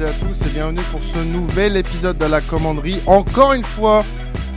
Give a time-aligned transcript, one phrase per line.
[0.00, 3.00] et à tous et bienvenue pour ce nouvel épisode de la commanderie.
[3.06, 4.04] Encore une fois,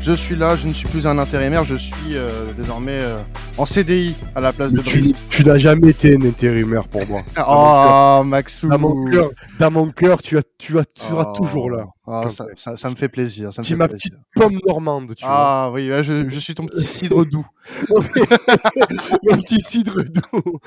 [0.01, 3.21] je suis là, je ne suis plus un intérimaire, je suis euh, désormais euh,
[3.57, 5.13] en CDI à la place de Brice.
[5.29, 7.21] tu n'as jamais été un intérimaire pour moi.
[7.47, 8.67] Oh, Maxou.
[8.70, 9.29] Dans mon cœur,
[9.59, 11.37] dans mon cœur, tu, as, tu, as, tu seras Oh.
[11.37, 11.87] toujours là.
[12.07, 13.51] Ah, ça, ça- ça me fait plaisir.
[13.53, 14.12] Ça me Tu fait es ma plaisir.
[14.12, 17.45] petite pomme normande, tu Ah oui, ouais, je, je suis ton petit cidre doux.
[17.89, 18.03] vois.
[19.23, 20.59] Mon petit cidre doux.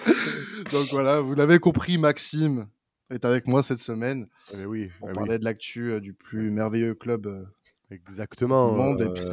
[0.72, 2.66] Donc voilà, vous l'avez compris, Maxime
[3.10, 6.12] est avec moi cette semaine Eh oui, pour eh oui, parler de l'actu euh, du
[6.12, 7.45] plus merveilleux club euh,
[7.90, 8.72] exactement.
[8.72, 9.00] du monde.
[9.02, 9.26] Et puis,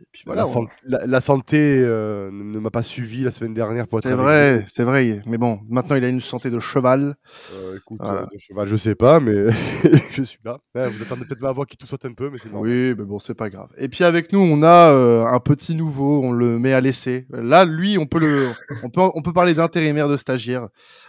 [0.00, 0.42] et puis voilà.
[0.42, 3.98] la, on- san- la- la santé euh, ne m'a pas suivi la semaine dernière pour
[4.00, 5.20] être C'est vrai, c'est vrai.
[5.26, 7.14] Mais bon, maintenant il a une santé de cheval.
[7.54, 8.22] Euh, écoute, Voilà.
[8.22, 9.46] euh, de cheval, je sais pas, mais
[10.12, 10.58] je suis là.
[10.74, 12.70] Ouais, vous attendez peut-être ma voix qui tout saute un peu, mais c'est normal.
[12.70, 13.68] Oui, mais bon, c'est pas grave.
[13.78, 17.26] Et puis avec nous, on a euh, un petit nouveau, on le met à l'essai.
[17.30, 18.48] Là, lui, on peut le,
[18.82, 20.68] on peut, on peut parler d'intérimaire de stagiaire.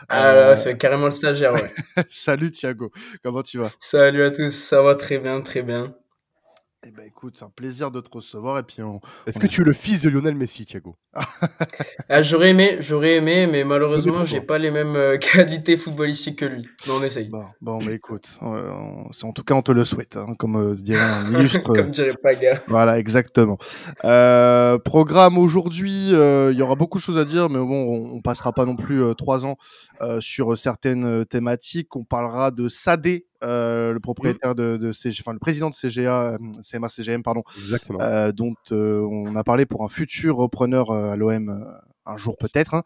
[0.09, 1.71] Ah Euh, là, c'est carrément le stagiaire, ouais.
[2.09, 2.91] Salut Thiago,
[3.23, 3.69] comment tu vas?
[3.79, 5.95] Salut à tous, ça va très bien, très bien.
[6.83, 8.99] Eh ben écoute, c'est un plaisir de te recevoir et puis on...
[9.27, 10.95] Est-ce on que tu es le fils de Lionel Messi, Thiago?
[12.09, 16.45] Ah, j'aurais aimé, j'aurais aimé, mais malheureusement, j'ai pas les mêmes euh, qualités footballistiques que
[16.45, 16.67] lui.
[16.87, 17.29] Mais on essaye.
[17.29, 20.33] Bon, bon, bah écoute, euh, on- c'est- en tout cas, on te le souhaite, hein,
[20.39, 21.71] comme euh, dirait un illustre.
[21.71, 22.61] Comme dirait Paga.
[22.67, 23.57] Voilà, exactement.
[24.03, 28.15] Euh, programme aujourd'hui, euh, il y aura beaucoup de choses à dire, mais bon, on,
[28.17, 29.55] on passera pas non plus euh, trois ans
[30.01, 31.95] euh, sur certaines euh, thématiques.
[31.95, 36.33] On parlera de Sadé, euh, le propriétaire de, de CG, enfin le président de CGA,
[36.33, 37.99] euh, CMA CGM, pardon, Exactement.
[38.01, 41.49] euh, dont euh, on a parlé pour un futur repreneur euh, à l'OM.
[41.49, 41.71] euh,
[42.07, 42.73] un jour peut-être.
[42.73, 42.81] hein.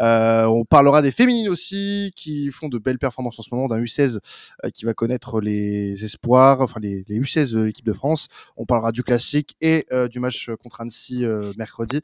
[0.00, 3.80] Euh, on parlera des féminines aussi qui font de belles performances en ce moment, d'un
[3.80, 4.18] U16
[4.64, 8.26] euh, qui va connaître les espoirs, enfin les, les U16 de l'équipe de France.
[8.56, 12.00] On parlera du classique et euh, du match contre Annecy euh, mercredi.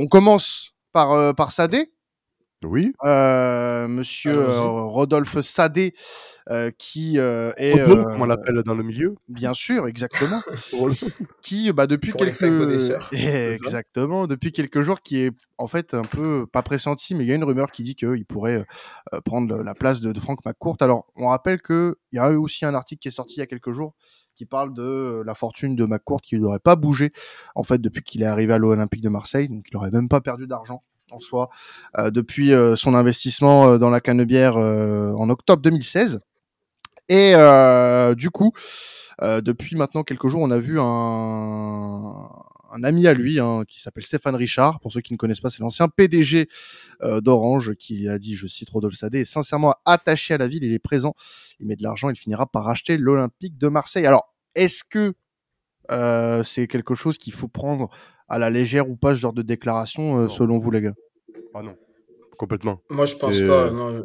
[0.00, 1.92] On commence par, euh, par Sadé,
[2.64, 2.92] Oui.
[3.04, 5.94] euh, monsieur euh, Rodolphe Sadé,
[6.50, 9.14] euh, qui euh, est Rodolphe, euh, comme on l'appelle dans le milieu.
[9.28, 10.40] bien sûr, exactement,
[11.42, 13.00] qui bah, depuis Pour les quelques.
[13.12, 17.28] Eh, exactement depuis quelques jours qui est en fait un peu pas pressenti mais il
[17.28, 18.64] y a une rumeur qui dit qu'il pourrait
[19.14, 22.30] euh, prendre la place de, de Franck McCourt alors on rappelle que il y a
[22.30, 23.94] eu aussi un article qui est sorti il y a quelques jours
[24.34, 27.12] qui parle de la fortune de McCourt qui n'aurait pas bougé
[27.54, 30.20] en fait depuis qu'il est arrivé à l'Olympique de Marseille donc il aurait même pas
[30.20, 30.82] perdu d'argent
[31.14, 31.48] en soi
[31.98, 36.20] euh, depuis euh, son investissement euh, dans la Canebière euh, en octobre 2016
[37.08, 38.52] et euh, du coup
[39.22, 42.28] euh, depuis maintenant quelques jours, on a vu un,
[42.72, 44.80] un ami à lui hein, qui s'appelle Stéphane Richard.
[44.80, 46.48] Pour ceux qui ne connaissent pas, c'est l'ancien PDG
[47.02, 50.64] euh, d'Orange qui a dit, je cite Rodolphe Sadé, est sincèrement attaché à la ville.
[50.64, 51.14] Il est présent,
[51.60, 54.06] il met de l'argent, il finira par racheter l'Olympique de Marseille.
[54.06, 55.14] Alors, est-ce que
[55.90, 57.90] euh, c'est quelque chose qu'il faut prendre
[58.28, 60.94] à la légère ou pas ce genre de déclaration euh, selon vous les gars?
[61.54, 61.76] Ah non,
[62.36, 62.80] complètement.
[62.90, 63.66] Moi, je pense pas.
[63.66, 64.04] euh, Non,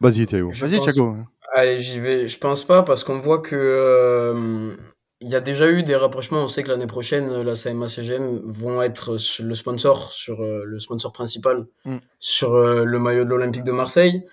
[0.00, 0.50] Vas-y, Théo.
[0.50, 1.14] Vas-y pense- Thiago.
[1.52, 2.26] Allez, j'y vais.
[2.28, 4.74] Je pense pas parce qu'on voit que euh,
[5.20, 6.42] il y a déjà eu des rapprochements.
[6.42, 10.78] On sait que l'année prochaine, la CMA CGM vont être le sponsor, sur euh, le
[10.78, 11.98] sponsor principal, Mm.
[12.18, 14.24] sur euh, le maillot de l'Olympique de Marseille.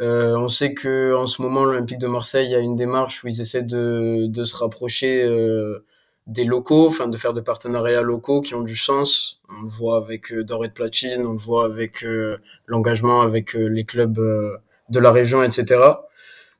[0.00, 3.40] Euh, on sait que en ce moment, l'Olympique de Marseille a une démarche où ils
[3.40, 5.84] essaient de, de se rapprocher euh,
[6.28, 9.40] des locaux, enfin de faire des partenariats locaux qui ont du sens.
[9.48, 13.56] On le voit avec euh, Doré de Platine, on le voit avec euh, l'engagement avec
[13.56, 14.58] euh, les clubs euh,
[14.90, 15.80] de la région, etc.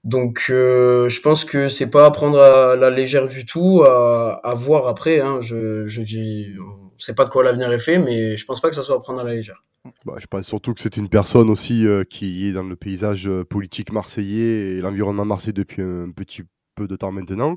[0.05, 4.87] Donc, je pense que c'est pas à prendre à la légère du tout, à, voir
[4.87, 5.21] après.
[5.21, 5.41] Hein.
[5.41, 8.71] Je, je dis, on sait pas de quoi l'avenir est fait, mais je pense pas
[8.71, 9.65] que ça soit à prendre à la légère.
[10.07, 13.93] Bah, je pense surtout que c'est une personne aussi qui est dans le paysage politique
[13.93, 16.43] marseillais et l'environnement marseillais depuis un petit
[16.75, 17.57] peu de temps maintenant.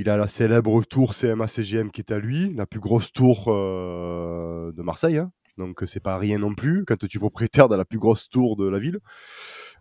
[0.00, 4.70] Il a la célèbre tour CMA-CGM qui est à lui, la plus grosse tour euh,
[4.70, 5.18] de Marseille.
[5.18, 5.32] hein.
[5.56, 8.54] Donc c'est pas rien non plus quand tu es propriétaire de la plus grosse tour
[8.54, 9.00] de la ville.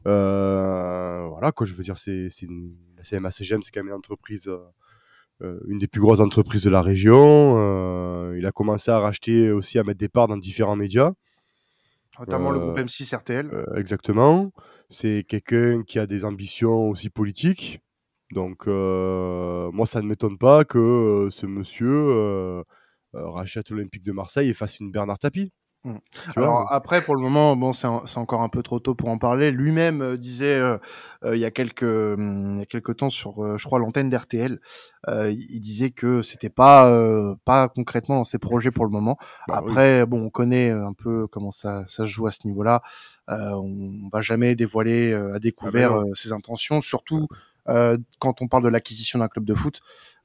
[0.07, 2.30] Euh, voilà quoi, je veux dire, c'est
[2.97, 4.50] la CMA-CGM, c'est quand même une entreprise,
[5.44, 8.33] euh, une des plus grosses entreprises de la région.
[8.33, 11.12] Il a commencé à racheter aussi, à mettre des parts dans différents médias.
[12.18, 13.51] Notamment le groupe M6 RTL.
[13.75, 14.51] Exactement.
[14.89, 17.81] C'est quelqu'un qui a des ambitions aussi politiques.
[18.31, 22.63] Donc, euh, moi, ça ne m'étonne pas que euh, ce monsieur euh,
[23.13, 25.51] rachète l'Olympique de Marseille et fasse une Bernard Tapie.
[25.85, 25.94] Mm.
[26.35, 28.95] Vois, Alors après, pour le moment, bon, c'est en- c'est encore un peu trop tôt
[28.95, 29.51] pour en parler.
[29.51, 30.59] Lui-même disait
[31.24, 34.59] il y a quelques hum, il y a quelques temps sur, je crois, l'antenne d'RTL,
[35.07, 36.91] il disait que c'était pas
[37.45, 39.18] pas concrètement dans ses projets pour le moment.
[39.47, 39.71] Bah oui.
[39.71, 42.81] après, bon, on connaît un peu comment ça ça se joue à ce niveau-là.
[43.30, 47.27] On va jamais dévoiler à découvert Ah ben euh, ses intentions, surtout
[47.69, 49.80] euh, quand on parle de l'acquisition d'un club de foot.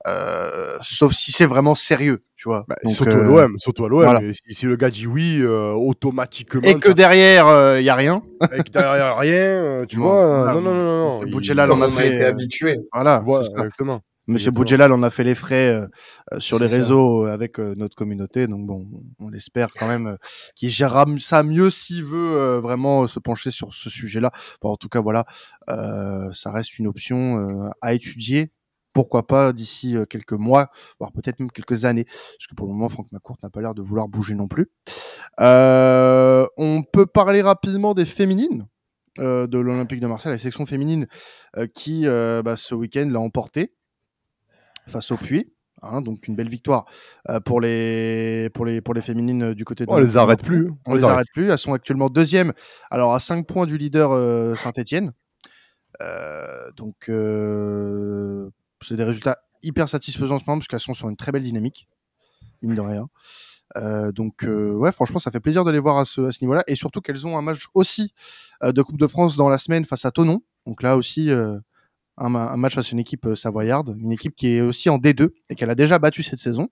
[0.07, 2.65] euh, sauf si c'est vraiment sérieux, tu vois.
[2.69, 4.03] Bah, Donc, surtout à euh, l'OM, surtout à l'OM.
[4.03, 4.21] voilà.
[4.23, 6.63] Et Si, si le gars dit oui, euh, automatiquement.
[6.63, 7.47] et que derrière,
[7.79, 8.21] il y a rien.
[8.53, 10.25] et que derrière rien, euh, tu Non, vois.
[10.25, 11.21] euh, voilà, non, non, non, non.
[11.21, 12.79] Comme on a on a fait, été euh, habitué.
[12.93, 13.23] Voilà.
[13.25, 14.01] Voilà, exactement.
[14.29, 14.51] Monsieur.
[14.53, 15.87] Boudjelal en a fait les frais euh,
[16.33, 16.77] euh, sur les ça.
[16.77, 18.47] réseaux euh, avec euh, notre communauté.
[18.47, 18.87] Donc bon,
[19.19, 20.17] on l'espère quand même euh,
[20.55, 24.31] qu'il gérera ça mieux s'il veut euh, vraiment se pencher sur ce sujet-là.
[24.61, 25.25] Bon, en tout cas, voilà,
[25.69, 28.53] euh, ça reste une option euh, à étudier.
[28.93, 30.71] Pourquoi pas d'ici euh, quelques mois,
[31.01, 33.75] voire peut-être même quelques années, parce que pour le moment, Franck McCourt n'a pas l'air
[33.75, 34.71] de vouloir bouger non plus.
[35.41, 38.67] Euh, on peut parler rapidement des féminines
[39.19, 41.07] euh, de l'Olympique de Marseille, la section féminine
[41.57, 43.73] euh, qui, euh, bah, ce week-end, l'a emporté
[44.87, 45.53] face au Puy.
[45.85, 46.85] Hein, donc une belle victoire
[47.29, 50.41] euh, pour les pour les pour les féminines euh, du côté de On les arrête
[50.41, 50.71] plus.
[50.87, 52.53] on les arrête plus elles sont actuellement deuxième
[52.93, 55.13] alors à 5 points du leader euh, Saint-Etienne
[56.77, 56.95] donc
[58.81, 61.43] c'est des résultats hyper satisfaisants en ce moment parce qu'elles sont sur une très belle
[61.43, 61.89] dynamique
[62.63, 63.09] mine de rien
[63.77, 66.45] Euh, donc euh, ouais franchement ça fait plaisir de les voir à ce, à ce
[66.45, 68.13] niveau là et surtout qu'elles ont un match aussi
[68.63, 71.31] euh, de Coupe de France dans la semaine face à Tonon donc là aussi
[72.19, 74.91] un, ma- un match face à une équipe euh, savoyarde, une équipe qui est aussi
[74.91, 76.69] en D2 et qu'elle a déjà battu cette saison.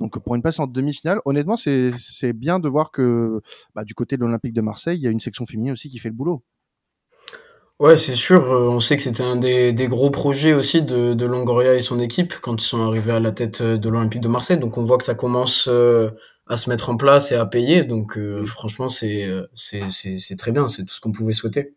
[0.00, 3.40] Donc pour une place en demi-finale, honnêtement, c'est bien de voir que
[3.74, 5.98] bah, du côté de l'Olympique de Marseille, il y a une section féminine aussi qui
[5.98, 6.42] fait le boulot.
[7.78, 8.44] Ouais, c'est sûr.
[8.52, 11.80] euh, on sait que c'était un des, des gros projets aussi de, de Longoria et
[11.80, 14.58] son équipe quand ils sont arrivés à la tête euh, de l'Olympique de Marseille.
[14.58, 15.68] Donc on voit que ça commence
[16.46, 17.82] à se mettre en place et à payer.
[17.82, 19.26] Donc euh, franchement, c'est
[20.38, 20.68] très bien.
[20.68, 21.74] C'est tout ce qu'on pouvait souhaiter.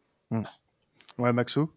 [1.17, 1.69] Ouais, Maxou?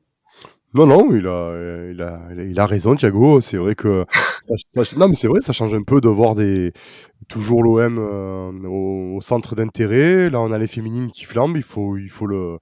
[0.74, 3.40] Non, non, il a, il a, il a, raison, Thiago.
[3.40, 4.04] C'est vrai que.
[4.42, 6.72] ça- ça- non, mais c'est vrai, ça change un peu de voir des,
[7.28, 10.30] toujours l'OM euh, au, au centre d'intérêt.
[10.30, 11.56] Là, on a les féminines qui flambent.
[11.56, 12.58] Il faut, il faut, le,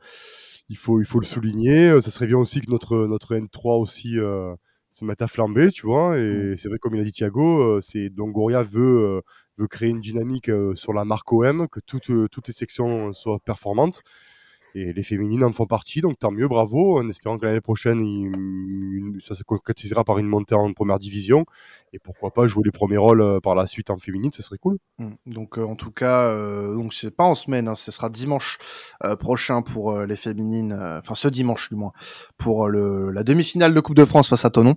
[0.68, 1.90] il faut, il faut le souligner.
[1.90, 4.54] Euh, Ça serait bien aussi que notre, notre N3 aussi euh,
[4.92, 6.18] se mette à flamber, tu vois.
[6.18, 9.22] Et c'est vrai, comme il a dit Thiago, c'est Longoria veut,
[9.58, 14.02] veut créer une dynamique sur la marque OM, que toutes, toutes les sections soient performantes.
[14.78, 16.98] Et les féminines en font partie, donc tant mieux, bravo.
[16.98, 21.46] En espérant que l'année prochaine, ça se concrétisera par une montée en première division.
[21.94, 24.58] Et pourquoi pas jouer les premiers rôles euh, par la suite en féminine, ce serait
[24.58, 24.76] cool.
[24.98, 25.14] Mm.
[25.24, 28.58] Donc euh, en tout cas, euh, donc c'est pas en semaine, hein, ce sera dimanche
[29.02, 31.92] euh, prochain pour les féminines, enfin ce dimanche du moins,
[32.36, 34.74] pour la demi-finale de Coupe de France face à Tonon.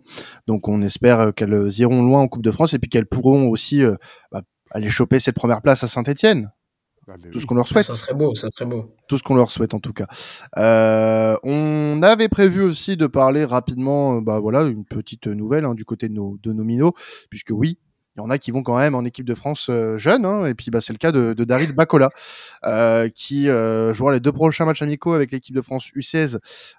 [0.47, 3.83] Donc on espère qu'elles iront loin en Coupe de France et puis qu'elles pourront aussi
[4.31, 6.51] bah, aller choper cette première place à Saint-Etienne.
[7.09, 7.85] Ah, Tout ce qu'on leur souhaite.
[7.85, 8.95] Ça serait beau, ça serait beau.
[9.07, 10.05] tout ce qu'on leur souhaite en tout cas.
[10.57, 15.73] Euh, on avait prévu aussi de parler rapidement, euh, bah voilà, une petite nouvelle hein,
[15.73, 16.93] du côté de nos, de nos minots,
[17.29, 17.79] puisque oui,
[18.15, 20.45] il y en a qui vont quand même en équipe de France euh, jeune, hein,
[20.45, 22.09] et puis bah, c'est le cas de, de Daryl Bacola,
[22.65, 26.37] euh, qui euh, jouera les deux prochains matchs amicaux avec l'équipe de France U16,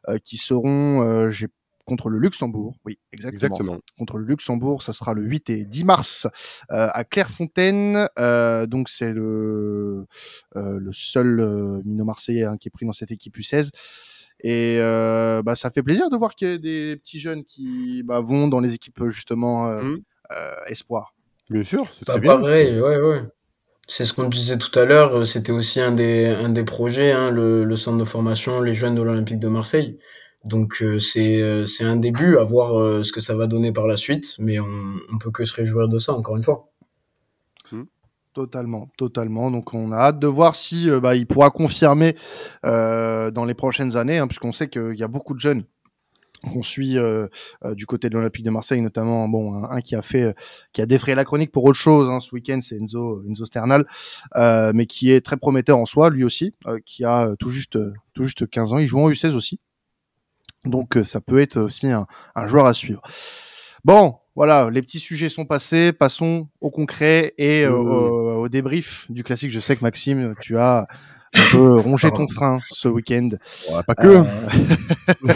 [0.08, 1.48] euh, qui seront euh, j'ai
[1.90, 3.48] contre le Luxembourg, oui, exactement.
[3.56, 3.80] Exactement.
[3.98, 6.26] Contre le Luxembourg, ça sera le 8 et 10 mars
[6.70, 8.06] euh, à Clairefontaine.
[8.20, 10.06] Euh, donc c'est le
[10.54, 13.70] euh, le seul euh, minot marseillais hein, qui est pris dans cette équipe U16.
[14.44, 18.04] Et euh, bah, ça fait plaisir de voir qu'il y a des petits jeunes qui
[18.04, 19.96] bah, vont dans les équipes justement euh,
[20.68, 21.14] espoir.
[21.50, 22.36] Bien sûr, c'est Pas très bien.
[22.40, 23.22] pareil, ouais, ouais.
[23.88, 27.32] C'est ce qu'on disait tout à l'heure, c'était aussi un des, un des projets, hein,
[27.32, 29.98] le, le centre de formation, les jeunes de l'Olympique de Marseille.
[30.44, 33.72] Donc euh, c'est euh, c'est un début, à voir euh, ce que ça va donner
[33.72, 34.66] par la suite, mais on,
[35.12, 36.70] on peut que se réjouir de ça, encore une fois.
[38.32, 39.50] Totalement, totalement.
[39.50, 42.14] Donc on a hâte de voir si bah, il pourra confirmer
[42.64, 45.64] euh, dans les prochaines années, hein, puisqu'on sait qu'il y a beaucoup de jeunes
[46.44, 47.26] qu'on suit euh,
[47.72, 50.34] du côté de l'Olympique de Marseille, notamment bon un, qui a fait,
[50.72, 53.84] qui a défrayé la chronique pour autre chose hein, ce week-end, c'est Enzo, Enzo Sternal,
[54.36, 56.54] mais qui est très prometteur en soi, lui aussi,
[56.86, 57.78] qui a tout juste,
[58.14, 58.78] tout juste 15 ans.
[58.78, 59.60] Il joue en U16 aussi,
[60.64, 63.02] donc euh, ça peut être aussi un, un joueur à suivre.
[63.84, 65.92] Bon, voilà, les petits sujets sont passés.
[65.92, 69.52] Passons au concret et euh, au, au débrief du classique.
[69.52, 70.86] Je sais que Maxime, tu as
[71.34, 73.30] un peu rongé ton frein ce week-end.
[73.70, 74.06] Ouais, pas que.
[74.06, 74.24] Euh,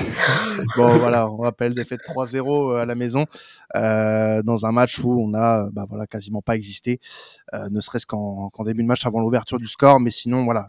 [0.77, 3.27] bon, voilà, on rappelle défaite 3-0 à la maison
[3.77, 7.01] euh, dans un match où on a bah, voilà, quasiment pas existé,
[7.55, 10.01] euh, ne serait-ce qu'en début de match avant l'ouverture du score.
[10.01, 10.69] Mais sinon, voilà,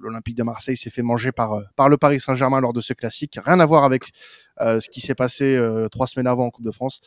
[0.00, 2.92] l'Olympique de Marseille s'est fait manger par, euh, par le Paris Saint-Germain lors de ce
[2.92, 3.38] classique.
[3.44, 4.10] Rien à voir avec
[4.60, 7.00] euh, ce qui s'est passé euh, trois semaines avant en Coupe de France.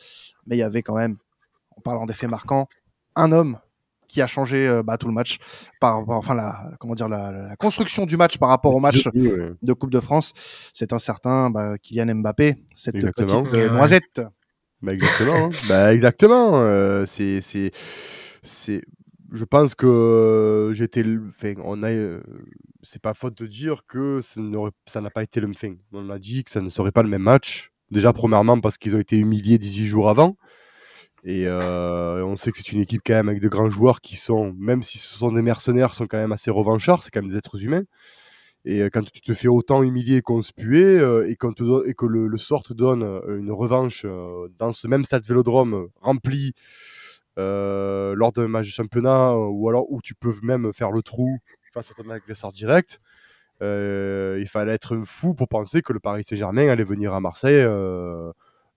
[0.46, 1.16] Mais il y avait quand même,
[1.76, 2.68] en parlant des faits marquants,
[3.16, 3.58] un homme
[4.08, 5.38] qui a changé euh, bah, tout le match,
[5.80, 9.06] par, par- enfin la, comment dire, la, la construction du match par rapport au match
[9.14, 9.44] Oui, oui.
[9.62, 10.32] de Coupe de France.
[10.74, 13.42] C'est un certain bah, Kylian Mbappé, cette Exactement.
[13.42, 14.20] petite euh, noisette.
[14.82, 15.36] Bah, exactement.
[15.36, 15.48] hein.
[15.68, 16.60] bah, exactement.
[16.60, 17.70] euh, c'est, c'est,
[18.42, 18.82] c'est.
[19.32, 21.04] Je pense que j'étais.
[21.28, 21.90] Enfin, on a.
[21.90, 22.22] euh,
[22.82, 24.20] c'est pas faute de dire que
[24.86, 25.48] ça n'a pas été le.
[25.50, 27.70] Enfin, on a dit que ça ne serait pas le même match.
[27.90, 30.36] Déjà, premièrement, parce qu'ils ont été humiliés 18 jours avant.
[31.24, 34.16] Et euh, on sait que c'est une équipe quand même avec de grands joueurs qui
[34.16, 37.30] sont, même si ce sont des mercenaires, sont quand même assez revanchards, c'est quand même
[37.30, 37.84] des êtres humains.
[38.64, 42.36] Et euh, quand tu te fais autant humilier et conspuer, euh, et, et que le,
[42.38, 44.06] sort te donne une revanche
[44.58, 46.54] dans ce même stade vélodrome rempli
[47.36, 51.38] lors d'un match de championnat, ou alors où tu peux même faire le trou
[51.72, 53.00] face à ton adversaire direct,
[53.60, 57.64] il fallait être fou pour penser que le Paris Saint-Germain allait venir à Marseille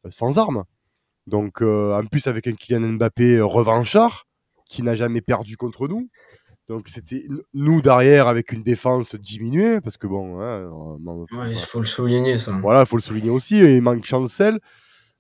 [0.10, 0.64] sans armes.
[1.28, 4.26] Donc, en plus, avec un Kylian Mbappé revanchard,
[4.66, 6.10] qui n'a jamais perdu contre nous,
[6.72, 10.70] donc c'était nous derrière avec une défense diminuée parce que bon, hein,
[11.50, 12.54] il faut le souligner ça.
[12.62, 13.58] Voilà, il faut le souligner aussi.
[13.60, 14.58] il manque Chancel.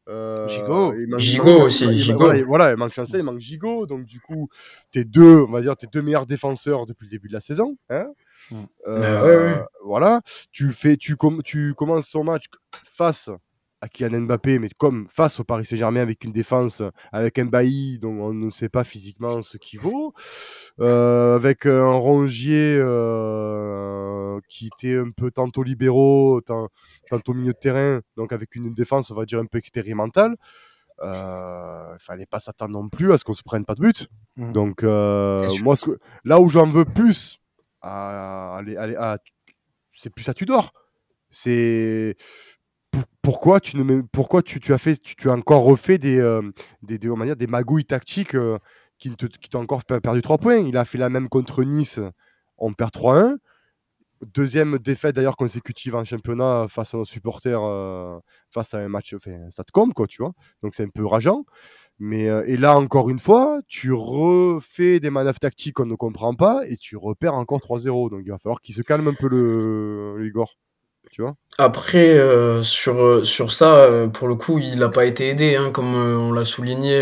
[0.07, 0.93] Euh, Gigot.
[1.17, 1.93] Gigot aussi.
[1.93, 2.45] Gigot.
[2.45, 3.85] Voilà, il manque Chancel, il manque Gigot.
[3.85, 4.47] Donc du coup,
[4.91, 7.75] tes deux, on va dire, tes deux meilleurs défenseurs depuis le début de la saison.
[7.89, 8.07] Hein
[8.87, 10.21] euh, Voilà,
[10.53, 12.45] tu fais, tu, tu commences ton match
[12.93, 13.29] face
[13.81, 17.99] à Kylian Mbappé, mais comme face au Paris Saint-Germain avec une défense, avec un Bailly
[17.99, 20.13] dont on ne sait pas physiquement ce qu'il vaut,
[20.79, 28.01] euh, avec un Rongier euh, qui était un peu tantôt libéraux, tantôt milieu de terrain,
[28.15, 30.35] donc avec une défense, on va dire, un peu expérimentale.
[31.03, 34.07] Euh, il fallait pas s'attendre non plus à ce qu'on se prenne pas de but.
[34.35, 34.53] Mmh.
[34.53, 35.75] Donc, euh, moi,
[36.23, 37.39] là où j'en veux plus,
[37.81, 38.61] à,
[39.93, 40.73] c'est plus à Tudor.
[41.31, 42.17] C'est
[43.21, 46.41] pourquoi tu ne pourquoi tu, as fait tu, as encore refait des euh,
[46.81, 48.57] des, des, manière, des magouilles tactiques euh,
[48.97, 50.57] qui t'ont encore perdu 3 points.
[50.57, 51.99] Il a fait la même contre Nice
[52.57, 53.37] on perd 3-1
[54.35, 58.19] deuxième défaite d'ailleurs consécutive en championnat face à nos supporters euh,
[58.51, 60.33] face à un match enfin, Statcom quoi tu vois.
[60.61, 61.45] Donc c'est un peu rageant.
[61.99, 66.61] Mais et là encore une fois tu refais des manœuvres tactiques qu'on ne comprend pas
[66.67, 69.27] et tu repères encore 3-0 donc il va falloir qu'il se calme un peu
[70.25, 70.55] Igor
[71.09, 75.05] tu vois après, euh, sur, euh, sur ça, euh, pour le coup, il n'a pas
[75.05, 76.99] été aidé, hein, comme on l'a souligné,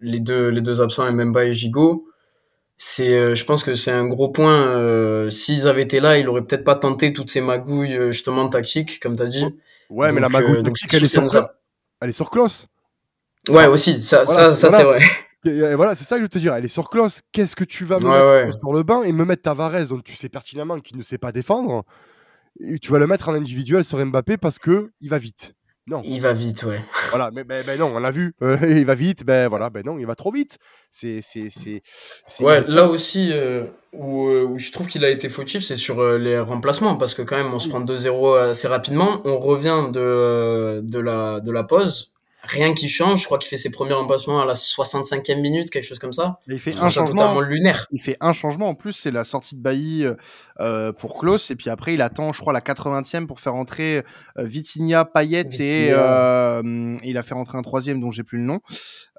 [0.00, 2.06] les, deux, les deux absents, Mbemba et Gigot.
[2.76, 5.30] C'est, je pense que c'est un gros point.
[5.30, 9.16] S'ils avaient été là, il aurait peut-être pas tenté toutes ces magouilles justement tactiques, comme
[9.16, 9.46] tu as dit.
[9.88, 11.26] Ouais, mais la magouille tactique, elle, est sur
[12.00, 12.66] elle est sur Klaus.
[13.48, 15.00] Ouais, aussi, ça, ça, ça c'est vrai.
[15.46, 16.54] Et voilà, c'est ça que je te dire.
[16.54, 17.20] Elle est sur Klaus.
[17.32, 20.14] Qu'est-ce que tu vas me mettre sur le banc et me mettre Tavares, dont tu
[20.14, 21.84] sais pertinemment qu'il ne sait pas défendre
[22.80, 25.54] tu vas le mettre en individuel sur Mbappé parce que il va vite.
[25.86, 26.00] Non.
[26.04, 26.84] Il va vite, ouais.
[27.08, 28.32] Voilà, mais ben, non, on l'a vu.
[28.62, 30.58] il va vite, ben voilà, ben non, il va trop vite.
[30.90, 31.82] C'est, c'est, c'est.
[32.44, 36.00] Ouais, là aussi euh, où, euh, où, je trouve qu'il a été fautif, c'est sur
[36.00, 39.90] euh, les remplacements parce que quand même on se prend 2-0 assez rapidement, on revient
[39.92, 43.20] de de la de la pause rien qui change.
[43.20, 46.38] Je crois qu'il fait ses premiers remplacements à la 65e minute, quelque chose comme ça.
[46.48, 47.40] il fait un changement.
[47.40, 47.86] lunaire.
[47.92, 50.14] Il fait un changement en plus, c'est la sortie de Bailly euh,
[50.60, 51.50] euh, pour Klaus.
[51.50, 54.04] Et puis après, il attend, je crois, la 80e pour faire entrer
[54.38, 58.60] euh, Vitinha, Payet et il a fait rentrer un troisième dont j'ai plus le nom.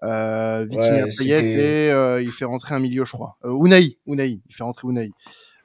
[0.02, 3.38] Vitinha, Payet et il fait rentrer un milieu, je crois.
[3.44, 5.12] Unai, Unai, il fait rentrer Unai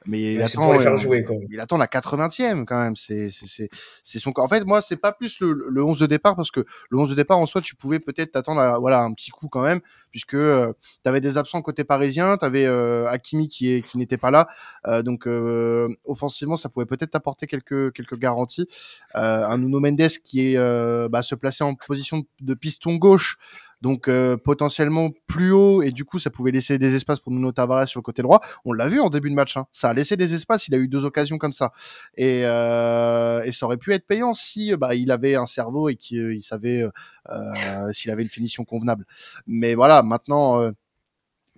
[0.07, 2.95] mais il attend, faire jouer, il attend la 80e quand même.
[2.95, 3.69] C'est, c'est,
[4.03, 4.31] c'est son.
[4.37, 7.09] En fait, moi, c'est pas plus le, le 11 de départ parce que le 11
[7.09, 9.81] de départ en soi, tu pouvais peut-être t'attendre à voilà un petit coup quand même,
[10.11, 10.73] puisque euh,
[11.03, 14.31] tu avais des absents côté parisien, tu avais euh, Hakimi qui est qui n'était pas
[14.31, 14.47] là,
[14.87, 18.67] euh, donc euh, offensivement, ça pouvait peut-être t'apporter quelques quelques garanties.
[19.13, 23.37] un Nuno Mendes qui est bah, se placer en position de piston gauche
[23.81, 27.51] donc euh, potentiellement plus haut et du coup ça pouvait laisser des espaces pour Nuno
[27.51, 28.41] Tavares sur le côté droit.
[28.65, 29.65] On l'a vu en début de match, hein.
[29.71, 30.67] ça a laissé des espaces.
[30.67, 31.71] Il a eu deux occasions comme ça
[32.15, 35.95] et, euh, et ça aurait pu être payant si bah, il avait un cerveau et
[35.95, 36.83] qu'il euh, savait
[37.29, 39.05] euh, s'il avait une finition convenable.
[39.45, 40.71] Mais voilà, maintenant.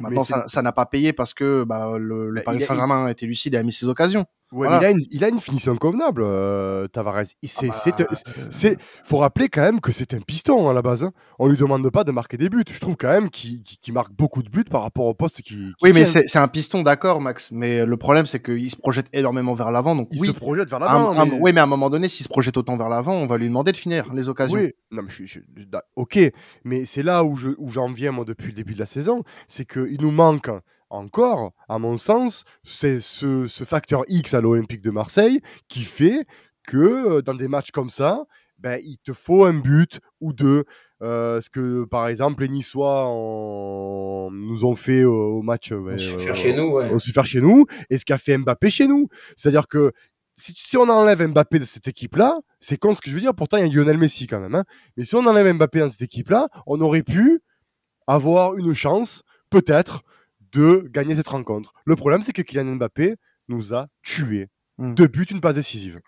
[0.02, 3.26] Maintenant, ça n'a pas payé parce que bah, le, le bah, Paris Saint-Germain a été
[3.26, 7.24] lucide et a mis ses occasions il, a une, finition convenable, euh, Tavares.
[7.42, 8.06] Il, ah bah,
[8.52, 11.04] c'est, faut rappeler quand même que c'est un piston hein, à la base.
[11.04, 11.12] Hein.
[11.38, 12.64] On lui demande pas de marquer des buts.
[12.70, 13.64] Je trouve quand même qu'il,
[13.94, 15.72] marque beaucoup de buts par rapport au poste qui.
[15.82, 17.52] Oui, mais c'est, un piston, d'accord, Max.
[17.52, 19.96] Mais le problème, c'est qu'il se projette énormément vers l'avant.
[19.96, 21.16] Donc il se projette vers l'avant.
[21.40, 23.48] Oui, mais à un moment donné, s'il se projette autant vers l'avant, on va lui
[23.48, 24.58] demander de finir les occasions.
[24.58, 25.40] Oui, non, mais je,
[25.96, 26.20] ok.
[26.64, 29.24] Mais c'est là où, je, où j'en viens moi depuis le début de la saison,
[29.48, 30.50] c'est qu'il nous manque
[30.90, 36.26] encore, à mon sens, c'est ce, facteur X à l'Olympique de Marseille qui fait
[36.68, 38.26] que euh, dans des matchs comme ça,
[38.58, 40.66] ben, il te faut un but ou deux.
[41.02, 43.06] Euh, ce que par exemple les Niçois
[44.34, 46.92] nous ont fait au match ben, euh, chez nous, ouais.
[46.92, 49.08] au faire chez nous, et ce qu'a fait Mbappé chez nous.
[49.38, 49.94] C'est-à-dire que
[50.34, 53.58] si, on enlève Mbappé de cette équipe-là, c'est con ce que je veux dire, pourtant
[53.58, 54.56] il y a Lionel Messi quand même.
[54.56, 54.66] Hein.
[54.98, 57.42] Mais si on enlève Mbappé dans cette équipe-là, on aurait pu
[58.08, 60.04] avoir une chance, peut-être,
[60.52, 61.74] de gagner cette rencontre.
[61.86, 63.16] Le problème, c'est que Kylian Mbappé
[63.48, 64.48] nous a tués.
[64.78, 64.96] Hmm.
[64.96, 66.00] Deux buts, une passe décisive.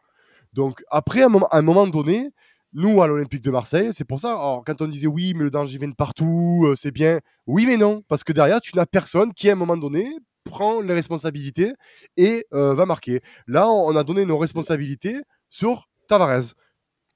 [0.54, 2.30] Donc, après, à un moment, donné,
[2.74, 4.32] nous, à l'Olympique de Marseille, c'est pour ça.
[4.32, 7.20] Alors, quand on disait oui, mais le danger vient de partout, euh, c'est bien.
[7.48, 10.10] Oui, mais non, parce que derrière, tu n'as personne qui, à un moment donné,
[10.44, 11.74] prend les responsabilités
[12.18, 13.22] et euh, va marquer.
[13.48, 16.54] Là, on a donné nos responsabilités sur Tavares.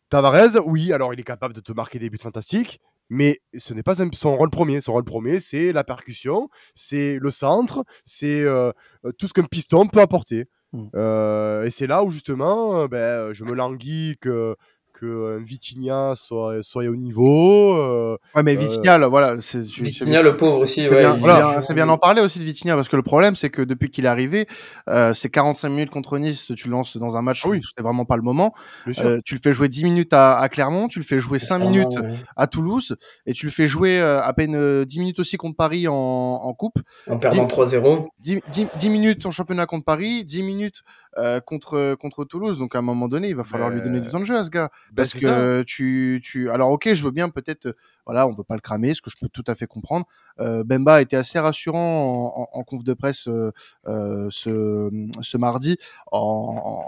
[0.10, 3.84] Tavares, oui, alors il est capable de te marquer des buts fantastiques, mais ce n'est
[3.84, 4.82] pas son rôle premier.
[4.82, 8.72] Son rôle premier, c'est la percussion, c'est le centre, c'est euh,
[9.18, 10.46] tout ce qu'un piston peut apporter.
[10.74, 10.88] Mm.
[10.96, 14.56] Euh, et c'est là où justement, ben, je me languis que
[15.00, 17.74] que Vitinha soit, soit au niveau.
[17.76, 19.36] Euh, ouais, mais Vitinha, là, voilà.
[19.42, 21.02] C'est, Vitinha, le pauvre aussi, c'est ouais.
[21.02, 23.62] Bien, voilà, c'est bien d'en parler aussi de Vitinha, parce que le problème, c'est que
[23.62, 24.48] depuis qu'il est arrivé,
[24.90, 27.58] euh, c'est 45 minutes contre Nice, tu lances dans un match Ah oui.
[27.58, 28.54] où c'est vraiment pas le moment.
[29.00, 31.60] Euh, tu le fais jouer 10 minutes à, à Clermont, tu le fais jouer 5
[31.60, 32.16] minutes ouais.
[32.36, 35.58] à Toulouse, et tu le fais jouer euh, à peine euh, 10 minutes aussi contre
[35.58, 36.80] Paris en, en coupe.
[37.08, 38.06] En perdant 3-0.
[38.22, 40.82] 10, 10, 10 minutes en championnat contre Paris, 10 minutes
[41.18, 42.60] euh, contre contre Toulouse.
[42.60, 44.44] Donc à un moment donné, il va falloir lui donner du temps de jeu à
[44.44, 46.50] ce gars, Ben, parce que tu tu.
[46.50, 47.74] Alors ok, je veux bien peut-être, euh,
[48.06, 50.06] voilà, on veut pas le cramer, ce que je peux tout à fait comprendre.
[50.40, 53.52] Euh, Bemba a été assez rassurant en, en, en conf de presse euh,
[53.88, 54.90] euh, ce
[55.22, 55.78] ce mardi
[56.12, 56.88] en,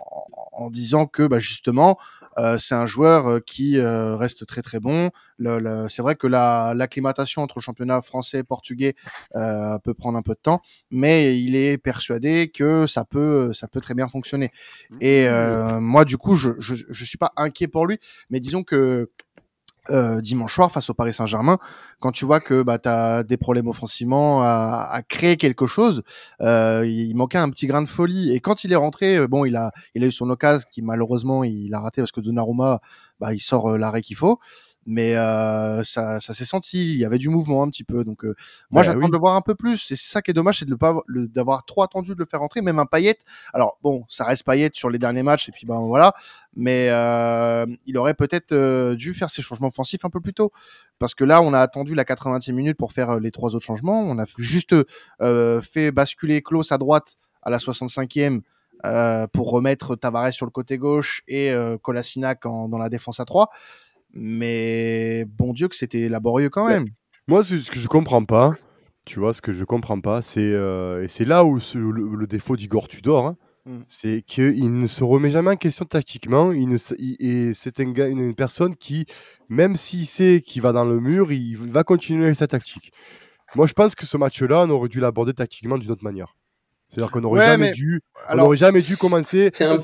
[0.52, 1.98] en, en disant que bah, justement.
[2.40, 5.10] Euh, c'est un joueur euh, qui euh, reste très très bon.
[5.38, 8.96] Le, le- c'est vrai que la l'acclimatation entre le championnat français et portugais
[9.36, 13.68] euh, peut prendre un peu de temps, mais il est persuadé que ça peut ça
[13.68, 14.52] peut très bien fonctionner.
[15.02, 17.98] Et euh, moi, du coup, je, je je suis pas inquiet pour lui,
[18.30, 19.10] mais disons que
[19.90, 21.58] euh, dimanche soir face au Paris Saint-Germain,
[22.00, 26.04] quand tu vois que bah, tu as des problèmes offensivement à, à créer quelque chose,
[26.42, 28.34] euh, il manquait un petit grain de folie.
[28.34, 30.82] Et quand il est rentré, euh, bon, il a, il a eu son occasion qui
[30.82, 32.80] malheureusement il a raté parce que Donnarumma,
[33.20, 34.40] bah, il sort euh, l'arrêt qu'il faut.
[34.90, 38.06] Mais euh, ça, ça s'est senti, il y avait du mouvement un petit peu.
[38.06, 38.36] Donc euh,
[38.72, 39.08] moi Bah j'attends oui.
[39.08, 39.92] de le voir un peu plus.
[39.92, 42.20] Et c'est ça qui est dommage, c'est de ne pas le- d'avoir trop attendu de
[42.20, 43.18] le faire rentrer, même un Payet.
[43.54, 46.14] Alors bon, ça reste Payet sur les derniers matchs et puis ben voilà.
[46.56, 50.52] Mais euh, il aurait peut-être euh, dû faire ses changements offensifs un peu plus tôt.
[51.00, 53.66] Parce que là, on a attendu la 80e minute pour faire euh, les trois autres
[53.66, 54.00] changements.
[54.02, 54.74] On a juste
[55.22, 58.40] euh, fait basculer Klaus à droite à la 65e
[58.86, 63.20] euh, pour remettre Tavares sur le côté gauche et euh, Kolasinac en- dans la défense
[63.20, 63.50] à 3.
[64.14, 66.74] Mais bon Dieu que c'était laborieux quand Ouais.
[66.80, 66.88] même.
[67.28, 68.52] Moi, ce que je comprends pas,
[69.06, 72.16] tu vois, ce que je comprends pas, c'est euh, et c'est là où ce- le,
[72.16, 73.80] le défaut d'Igor Tudor, hein, Mm.
[73.90, 76.54] c'est qu'il ne se remet jamais en question tactiquement.
[76.54, 79.06] Il ne, s- il- et c'est un une, une personne qui,
[79.50, 82.92] même s'il sait qu'il va dans le mur, il va continuer sa tactique.
[83.56, 86.36] Moi, je pense que ce match-là, on aurait dû l'aborder tactiquement d'une autre manière.
[86.90, 89.78] C'est-à-dire qu'on n'aurait Ouais, jamais mais dû, on jamais dû commencer, un-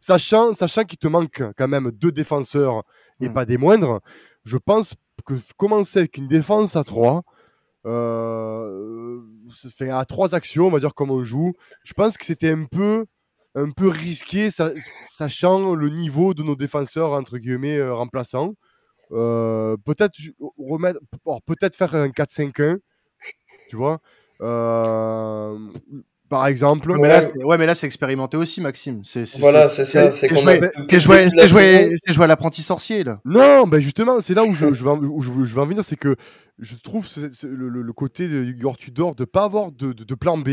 [0.00, 2.82] sachant, sachant qu'il te manque quand même deux défenseurs
[3.20, 3.34] et Mm.
[3.34, 4.00] pas des moindres.
[4.44, 4.94] Je pense
[5.26, 7.22] que commencer avec une défense à 3,
[7.86, 9.20] euh,
[9.90, 11.54] à trois actions, on va dire comme on joue.
[11.84, 13.06] Je pense que c'était un peu,
[13.54, 14.72] un peu risqué, sa-
[15.14, 18.54] sachant le niveau de nos défenseurs entre guillemets euh, remplaçants.
[19.10, 19.76] Euh,
[20.58, 21.00] remettre,
[21.46, 22.78] peut-être faire un 4-5-1,
[23.70, 24.00] tu vois.
[24.42, 25.58] Euh,
[26.28, 26.92] par exemple.
[27.00, 29.02] mais là, c'est- ouais, mais là c'est expérimenté aussi, Maxime.
[29.04, 30.10] C'est c'est- Voilà, c'est- c'est ça.
[30.10, 33.04] C'est joué- a- c'est joué, depuis la c'est joué, saison- c'est joué à l'apprenti sorcier
[33.04, 33.20] là.
[33.24, 35.60] Non, ben justement, c'est là où je, je vais, en, où je, veux- je veux
[35.62, 36.16] en venir, c'est que
[36.58, 39.92] je trouve ce- ce- le, le- le côté de Igor Tudor de pas avoir de,
[39.92, 40.48] de- de plan B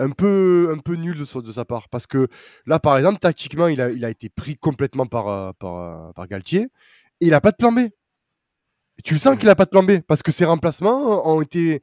[0.00, 1.88] un peu, un peu nul de, sa- de sa part.
[1.88, 2.28] Parce que
[2.66, 6.12] là, par exemple, tactiquement, il a, il a été pris complètement par, euh, par, euh,
[6.14, 6.68] par Galtier
[7.20, 7.78] et il n'a pas de plan B.
[7.80, 11.40] Et tu le sens qu'il n'a pas de plan B parce que ses remplacements ont
[11.40, 11.82] été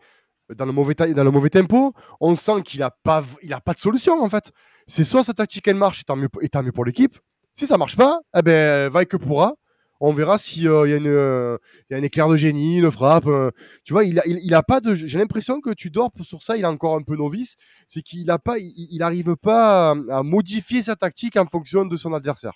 [0.54, 1.94] dans le mauvais, dans le mauvais tempo.
[2.20, 4.52] On sent qu'il n'a pas, il a pas de solution en fait.
[4.88, 7.18] C'est soit sa tactique elle marche et tant mieux, et pour l'équipe.
[7.54, 9.54] Si ça marche pas, eh ben, va que pourra.
[10.02, 11.58] On verra s'il y, a une, euh,
[11.90, 13.28] il y a un éclair de génie, une frappe.
[13.28, 13.50] euh,
[13.86, 14.94] tu vois, il il, il a pas de.
[14.94, 17.56] J'ai l'impression que tu dors sur ça, il est encore un peu novice.
[17.88, 21.86] C'est qu'il a pas, il, il arrive pas à, à modifier sa tactique en fonction
[21.86, 22.54] de son adversaire.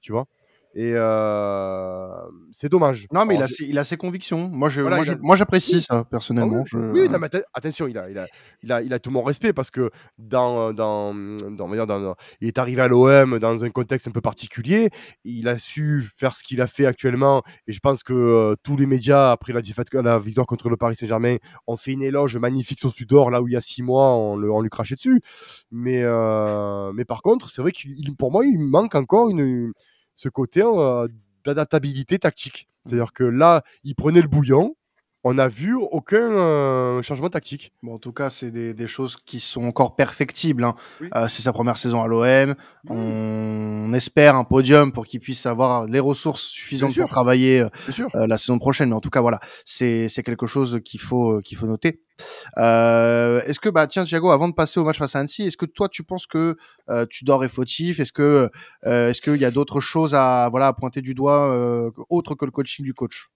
[0.00, 0.26] Tu vois
[0.74, 2.08] Et euh,
[2.50, 3.06] c'est dommage.
[3.12, 4.48] Non, mais il a, ses, il a ses convictions.
[4.48, 6.58] Moi, je, Voilà, moi, il a- je- moi, j'apprécie ça ah personnellement.
[6.60, 8.26] oui, Je- oui, non, mais atten- attention, il a, il, a,
[8.62, 12.80] il, a, il a tout mon respect parce que dans, dans, dans, il est arrivé
[12.80, 14.88] à l'OM dans un contexte un peu particulier.
[15.24, 18.76] Il a su faire ce qu'il a fait actuellement et je pense que euh, tous
[18.78, 22.94] les médias, après la, victoire contre le Paris Saint-Germain, ont fait une éloge magnifique sur
[22.94, 25.20] Tudor là où il y a six mois, on, le, on lui crachait dessus.
[25.70, 29.72] Mais, euh, mais par contre, c'est vrai qu'il il- pour moi, il manque encore une,
[30.16, 31.08] ce côté euh,
[31.44, 32.68] d'adaptabilité tactique.
[32.84, 34.76] C'est-à-dire que là, il prenait le bouillon.
[35.24, 37.72] On n'a vu aucun euh, changement tactique.
[37.82, 40.64] Bon, en tout cas, c'est des, des choses qui sont encore perfectibles.
[40.64, 40.74] hein.
[41.00, 41.08] Oui.
[41.14, 42.54] Euh, c'est sa première saison à l'OM.
[42.88, 47.68] On espère un podium pour qu'il puisse avoir les ressources suffisantes pour travailler euh,
[48.16, 48.88] euh, la saison prochaine.
[48.88, 52.02] Mais en tout cas, voilà, c'est quelque chose qu'il faut euh, qu'il faut noter.
[52.56, 55.66] est-ce que, bah, tiens, Thiago, avant de passer au match face à Annecy, est-ce que
[55.66, 56.56] toi, tu penses que
[57.10, 58.50] Tudor est fautif Est-ce que,
[58.84, 62.50] est-ce qu'il y a d'autres choses à, voilà, à pointer du doigt autre que le
[62.50, 63.28] coaching du coach?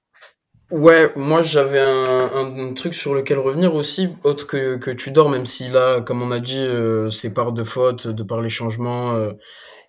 [0.72, 5.46] Ouais, moi j'avais un, un, truc sur lequel revenir aussi, autre que, que Tudor, même
[5.46, 9.14] s'il a, comme on a dit, euh, ses parts de faute, de par les changements
[9.14, 9.32] euh,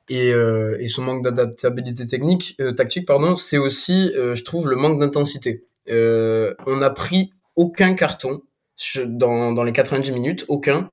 [0.07, 4.75] et, euh, et son manque d'adaptabilité technique, euh, tactique, pardon, c'est aussi, je trouve, le
[4.75, 5.65] manque d'intensité.
[5.87, 8.41] on n'a pris aucun carton
[9.07, 10.91] dans, dans les 90 minutes, aucun,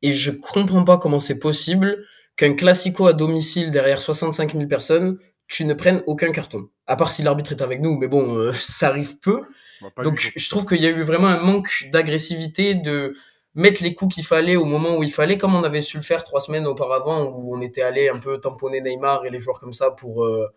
[0.00, 1.98] et je comprends pas comment c'est possible
[2.36, 6.68] qu'un classico à domicile derrière 65 000 personnes tu ne prennes aucun carton.
[6.88, 9.42] À part si l'arbitre est avec nous, mais bon, euh, ça arrive peu.
[9.80, 13.14] Bah, Donc je trouve qu'il y a eu vraiment un manque d'agressivité, de
[13.54, 16.02] mettre les coups qu'il fallait au moment où il fallait, comme on avait su le
[16.02, 19.60] faire trois semaines auparavant, où on était allé un peu tamponner Neymar et les joueurs
[19.60, 20.48] comme ça pour euh,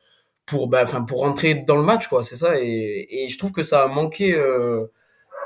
[0.45, 2.23] pour bah, enfin pour rentrer dans le match, quoi.
[2.23, 2.59] C'est ça.
[2.59, 4.85] Et, et je trouve que ça a manqué euh,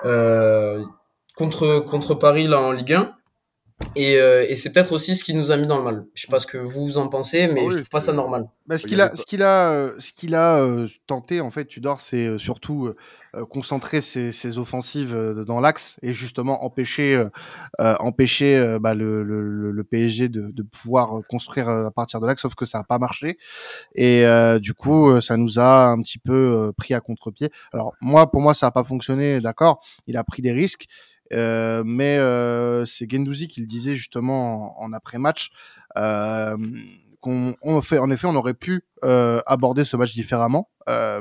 [0.06, 0.84] euh,
[1.36, 3.14] contre contre Paris là en Ligue 1.
[3.96, 6.06] Et, euh, et c'est peut-être aussi ce qui nous a mis dans le mal.
[6.14, 8.48] Je sais pas ce que vous en pensez, mais ah je trouve pas ça normal.
[8.68, 11.66] Bah, ce qu'il a, ce qu'il a, euh, ce qu'il a euh, tenté en fait,
[11.66, 12.94] Tudor, c'est surtout
[13.50, 15.14] concentrer ses, ses, offensives
[15.46, 17.22] dans l'axe et justement empêcher,
[17.80, 22.44] empêcher bah, le, le, le, PSG de, de, pouvoir construire à partir de l'axe.
[22.44, 23.38] Sauf que ça a pas marché
[23.94, 24.24] et
[24.62, 27.50] du coup, ça nous a un petit peu pris à contre-pied.
[27.74, 29.42] Alors moi, pour moi, ça a pas fonctionné.
[29.42, 30.86] D'accord, il a pris des risques.
[31.34, 35.52] Euh, mais euh, c'est Gendouzi qui le disait justement en, après-match.
[35.98, 36.58] Euh,
[37.22, 40.70] qu'on on fait, en effet, on aurait pu aborder ce match différemment,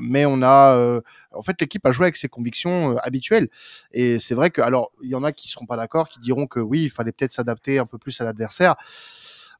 [0.03, 1.01] mais on a,
[1.33, 3.49] en fait, l'équipe a joué avec ses convictions habituelles.
[3.93, 6.47] Et c'est vrai que, alors, il y en a qui seront pas d'accord, qui diront
[6.47, 8.75] que oui, il fallait peut-être s'adapter un peu plus à l'adversaire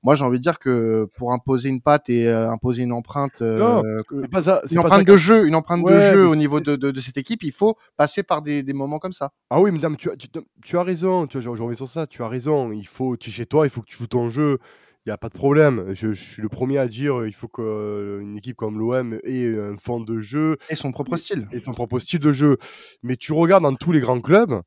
[0.05, 3.41] moi j'ai envie de dire que pour imposer une patte et euh, imposer une empreinte,
[3.41, 3.83] euh,
[4.31, 7.01] pas ça, une empreinte de jeu, une empreinte de jeu au niveau de, de, de,
[7.01, 9.33] cette équipe, il faut passer par des, des moments comme ça.
[9.49, 10.29] Ah oui, madame, tu, tu,
[10.63, 11.27] tu as raison.
[11.27, 12.07] Tu je reviens sur ça.
[12.07, 12.71] Tu as raison.
[12.71, 14.59] Il faut, tu es chez toi, il faut que tu joues ton jeu.
[15.07, 15.87] Il n'y a pas de problème.
[15.95, 19.77] Je, je, suis le premier à dire il faut qu'une équipe comme l'OM ait un
[19.79, 20.59] fond de jeu.
[20.69, 21.49] Et son propre style.
[21.53, 22.59] Et son propre style de jeu.
[23.03, 24.61] Mais tu regardes dans tous les grands clubs,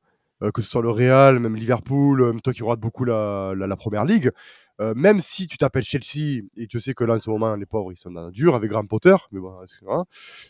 [0.43, 3.75] euh, que ce soit le Real, même Liverpool, toi qui regardes beaucoup la, la, la
[3.75, 4.31] première ligue,
[4.79, 7.65] euh, même si tu t'appelles Chelsea et tu sais que là en ce moment les
[7.65, 9.53] pauvres ils sont dans dur avec Grand Potter, mais bon,
[9.89, 10.05] hein,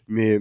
[0.08, 0.40] mais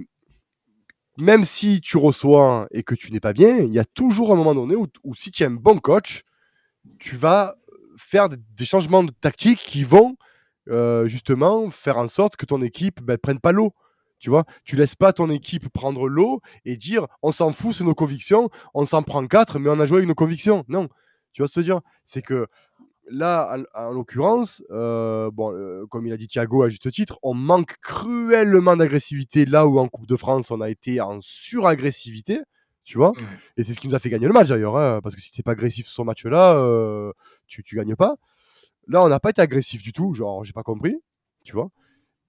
[1.17, 4.35] même si tu reçois et que tu n'es pas bien, il y a toujours un
[4.35, 6.21] moment donné où, si tu es un bon coach,
[6.99, 7.55] tu vas
[7.97, 10.15] faire des changements de tactique qui vont
[10.69, 13.73] euh, justement faire en sorte que ton équipe ne ben, prenne pas l'eau.
[14.19, 17.83] Tu vois, tu laisses pas ton équipe prendre l'eau et dire on s'en fout, c'est
[17.83, 20.65] nos convictions, on s'en prend quatre, mais on a joué avec nos convictions.
[20.67, 20.87] Non,
[21.33, 21.81] tu vois ce que je veux dire?
[22.03, 22.47] C'est que
[23.09, 27.33] là, en, l'occurrence, euh, bon, euh, comme il a dit Thiago à juste titre, on
[27.33, 32.41] manque cruellement d'agressivité là où en Coupe de France on a été en suragressivité,
[32.83, 33.11] tu vois.
[33.57, 35.31] Et c'est ce qui nous a fait gagner le match d'ailleurs, hein, parce que si
[35.31, 37.11] t'es pas agressif sur ce match-là, euh,
[37.47, 38.15] tu, tu gagnes pas.
[38.87, 40.95] Là, on n'a pas été agressif du tout, genre j'ai pas compris,
[41.43, 41.69] tu vois.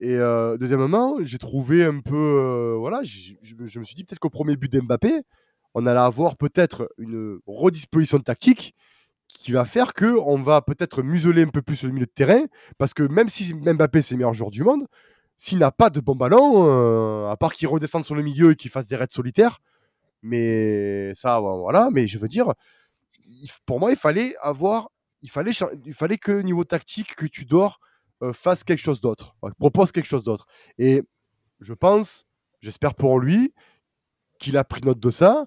[0.01, 0.17] Et
[0.61, 4.71] deuxièmement, j'ai trouvé un peu, voilà, je, je me suis dit peut-être qu'au premier but
[4.71, 5.23] d'Mbappé,
[5.75, 8.75] on allait avoir peut-être une redisposition tactique
[9.29, 12.45] qui va faire que on va peut-être museler un peu plus le milieu de terrain,
[12.79, 14.87] parce que même si Mbappé c'est le meilleur joueur du monde,
[15.37, 18.57] s'il n'a pas de bon ballon, euh, à part qu'il redescende sur le milieu et
[18.57, 19.61] qu'il fasse des raids solitaires,
[20.23, 21.91] mais ça, voilà.
[21.93, 22.55] Mais je veux dire,
[23.67, 24.91] pour moi, il fallait avoir,
[25.23, 25.53] il fallait,
[25.85, 27.81] il fallait que niveau tactique, que tu dors,
[28.23, 30.47] euh, fasse quelque chose d'autre, propose quelque chose d'autre.
[30.79, 31.03] Et
[31.61, 32.27] je pense,
[32.61, 33.55] j'espère pour lui,
[34.41, 35.47] qu'il a pris note de ça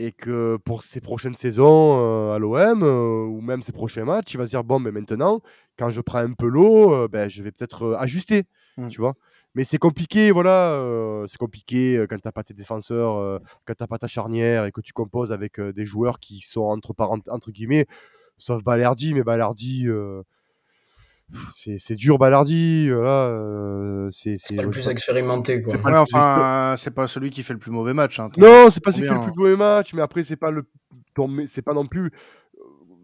[0.00, 4.32] et que pour ses prochaines saisons euh, à l'OM euh, ou même ses prochains matchs,
[4.32, 5.42] il va se dire bon, mais maintenant,
[5.78, 8.44] quand je prends un peu l'eau, euh, ben, je vais peut-être ajuster,
[8.78, 8.88] mmh.
[8.88, 9.14] tu vois.
[9.54, 10.80] Mais c'est compliqué, voilà,
[11.26, 14.92] c'est compliqué quand t'as pas tes défenseurs, quand t'as pas ta charnière et que tu
[14.92, 17.86] composes avec des joueurs qui sont entre, entre guillemets,
[18.38, 19.88] sauf Balerdi, mais Balerdi
[21.54, 25.72] c'est dur Balardi voilà euh, c'est c'est pas le plus expérimenté quoi.
[25.72, 28.82] c'est pas, enfin, c'est pas celui qui fait le plus mauvais match hein, non c'est
[28.82, 30.64] pas celui qui fait le plus mauvais match mais après c'est pas le
[31.48, 32.10] c'est pas non plus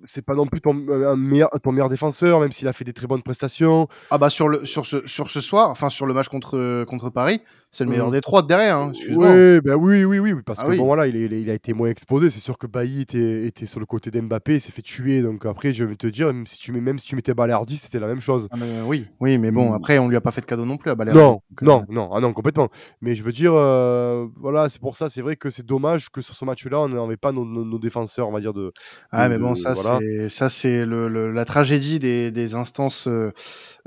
[0.06, 3.06] c'est pas non plus ton, meilleur, ton meilleur défenseur, même s'il a fait des très
[3.06, 3.88] bonnes prestations.
[4.10, 7.10] Ah bah sur le sur ce sur ce soir, enfin sur le match contre contre
[7.10, 7.42] Paris,
[7.76, 8.12] c'est le meilleur mmh.
[8.12, 8.78] des trois de derrière.
[8.78, 11.74] Hein, oui, bah oui, oui, oui, parce ah que bon voilà, il, il, a été
[11.74, 12.30] moins exposé.
[12.30, 15.20] C'est sûr que Bailly était, était sur le côté d'Mbappé, il s'est fait tuer.
[15.20, 17.76] Donc après, je vais te dire, même si tu mets même si tu mettais Balardi,
[17.76, 18.48] c'était la même chose.
[18.50, 19.74] Ah, oui, oui, mais bon, mmh.
[19.74, 21.18] après on lui a pas fait de cadeau non plus à Balardi.
[21.20, 22.70] Non, non, euh, non, ah non, complètement.
[23.02, 26.22] Mais je veux dire, euh, voilà, c'est pour ça, c'est vrai que c'est dommage que
[26.22, 28.72] sur ce match-là, on n'avait pas nos, nos, défenseurs, on va dire de.
[29.12, 33.32] Ah mais bon, ça c'est ça, c'est le, le, la tragédie des, des instances euh,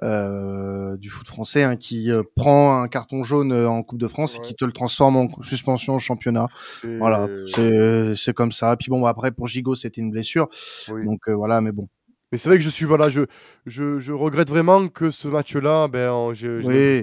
[0.01, 4.07] euh, du foot français hein, qui euh, prend un carton jaune euh, en Coupe de
[4.07, 6.47] France et qui te le transforme en suspension au championnat.
[6.99, 8.75] Voilà, c'est comme ça.
[8.77, 10.47] Puis bon, après pour Gigot, c'était une blessure.
[10.89, 11.05] Oui.
[11.05, 11.87] Donc euh, voilà, mais bon.
[12.31, 13.21] Mais c'est vrai que je suis voilà, je,
[13.65, 17.01] je, je regrette vraiment que ce match-là, ben, j'ai Oui.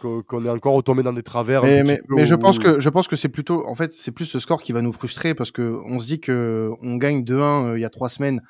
[0.00, 1.62] qu'on est encore retombé dans des travers.
[1.62, 4.60] Mais, je pense que je pense que c'est plutôt en fait c'est plus ce score
[4.62, 7.82] qui va nous frustrer parce que on se dit que on gagne 2-1 euh, il
[7.82, 8.40] y a trois semaines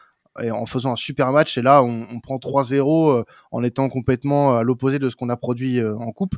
[0.42, 3.88] et en faisant un super match et là on, on prend 3-0 euh, en étant
[3.88, 6.34] complètement à l'opposé de ce qu'on a produit euh, en coupe.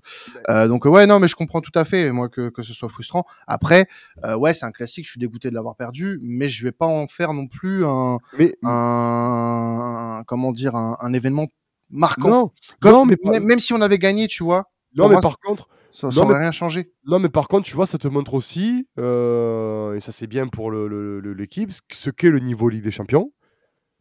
[0.48, 2.72] Euh, donc euh, ouais non mais je comprends tout à fait moi que, que ce
[2.72, 3.24] soit frustrant.
[3.46, 3.86] Après
[4.24, 6.86] euh, ouais c'est un classique je suis dégoûté de l'avoir perdu mais je vais pas
[6.86, 11.46] en faire non plus un, Mais un, un- comment dire un, un événement
[11.90, 12.28] marquant.
[12.30, 15.20] non, Comme- non, mais par- même, si on avait gagné tu vois non, mais moi,
[15.22, 16.90] par contre, ça, ça non, aurait mais- rien changé.
[17.06, 20.48] non, mais par contre, tu vois, ça te montre aussi, euh, et ça c'est bien
[20.48, 23.30] pour le- le- le- l'équipe, ce- ce qu'est le niveau Ligue des Champions.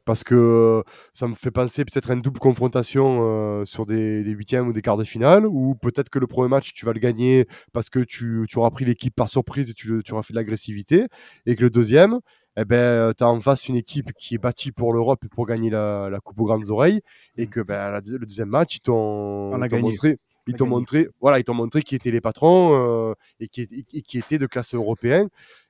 [0.08, 0.82] Parce que euh,
[1.14, 4.72] ça me fait penser peut-être à une double confrontation euh, sur des, des huitièmes ou
[4.72, 7.90] des quarts de finale, ou peut-être que le premier match, tu vas le gagner parce
[7.90, 11.08] que tu, tu auras pris l'équipe par surprise et tu, tu auras fait de l'agressivité,
[11.46, 12.20] et que le deuxième,
[12.56, 15.46] eh ben, tu as en face une équipe qui est bâtie pour l'Europe et pour
[15.46, 17.02] gagner la, la Coupe aux grandes oreilles,
[17.38, 19.52] et que ben, la- le deuxième match, ils t'ont
[19.92, 20.18] montré,
[20.48, 20.76] ils a t'ont gagné.
[20.78, 24.38] montré, voilà, ils t'ont montré qui étaient les patrons euh, et, qui, et qui étaient
[24.40, 25.28] de classe européenne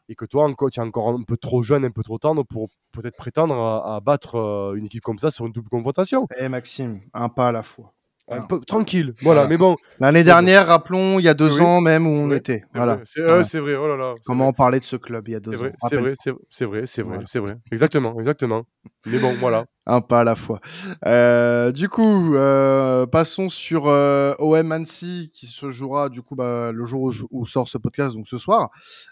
[0.10, 2.70] et que toi, tu es encore un peu trop jeune, un peu trop tendre pour
[2.92, 6.28] peut-être prétendre à, à battre euh, une équipe comme ça sur une double confrontation.
[6.38, 7.94] Eh Maxime, un pas à la fois.
[8.30, 8.48] Un Voilà.
[8.48, 9.48] peu tranquille, voilà, Voilà.
[9.50, 9.78] mais bon.
[10.02, 10.26] L'année bon.
[10.26, 11.66] dernière, rappelons, il y a deux Oui.
[11.66, 12.64] ans même où on Oui, était.
[12.76, 13.00] Voilà.
[13.06, 13.44] c'est euh, Voilà.
[13.46, 14.14] c'est vrai, oh là là.
[14.18, 15.60] c'est Comment vrai, on parlait de ce club il y a deux C'est ans.
[15.62, 16.14] vrai, c'est vrai,
[16.50, 17.24] c'est vrai, c'est vrai, Voilà.
[17.26, 17.56] c'est vrai.
[17.72, 18.64] Exactement, exactement.
[19.06, 19.64] Mais bon, voilà.
[19.90, 20.60] Un pas à la fois.
[21.06, 26.72] Euh, du coup, euh, passons sur euh, OM Annecy qui se jouera du coup bah,
[26.74, 28.70] le jour où, où sort ce podcast, donc ce soir,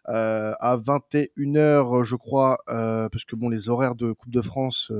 [0.10, 4.92] euh, à 21h, je crois, euh, parce que bon, les horaires de Coupe de France.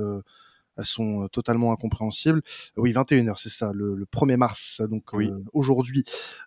[0.76, 2.42] Euh, elles sont euh, totalement incompréhensibles.
[2.76, 5.28] Oui, 21h, c'est ça, le, le 1er mars, donc Oui.
[5.28, 6.04] euh, aujourd'hui,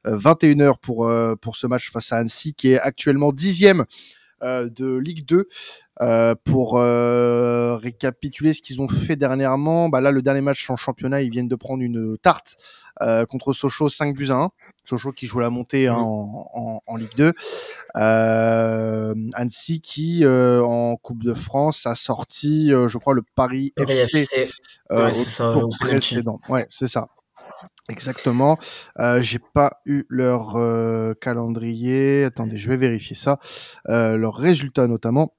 [0.08, 3.86] euh, 21h pour, euh, pour ce match face à Annecy, qui est actuellement dixième
[4.44, 5.48] euh, de Ligue 2.
[6.02, 10.78] Euh, pour euh, récapituler ce qu'ils ont fait dernièrement, bah là le dernier match en
[10.78, 12.56] championnat, ils viennent de prendre une tarte
[13.02, 14.50] euh, contre Sochaux 5 buts à 1.
[14.90, 16.04] Sochaux qui joue la montée hein, Mhm.
[16.04, 17.34] en, en, en Ligue 2.
[17.98, 23.72] Euh, Annecy qui euh, en Coupe de France a sorti, euh, je crois, le Paris
[23.78, 24.48] FC FC.
[24.90, 26.40] Ouais, c'est ça, précédent.
[26.50, 27.08] Ouais, c'est ça.
[27.90, 28.58] Exactement.
[29.20, 30.58] J'ai pas eu leur
[31.20, 32.24] calendrier.
[32.26, 33.40] Attendez, je vais vérifier ça.
[33.88, 35.34] Leurs résultats notamment.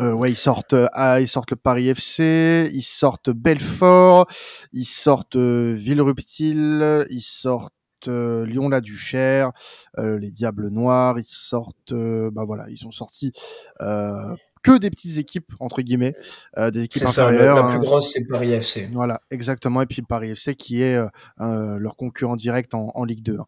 [0.00, 4.26] Euh, ouais, ils sortent, ah, ils sortent le Paris FC, ils sortent Belfort,
[4.72, 7.72] ils sortent Villerupt-Île, ils sortent
[8.08, 9.52] euh, Lyon-la-Duchère,
[9.98, 13.32] euh, les Diables Noirs, ils sortent, euh, bah voilà, ils ont sorti
[13.80, 16.14] euh, que des petites équipes entre guillemets,
[16.56, 17.56] euh, des équipes C'est ça, la, inférieures.
[17.56, 17.80] la plus hein.
[17.80, 18.88] grosse, c'est Paris FC.
[18.92, 19.82] Voilà, exactement.
[19.82, 21.06] Et puis le Paris FC qui est euh,
[21.40, 23.38] euh, leur concurrent direct en, en Ligue 2.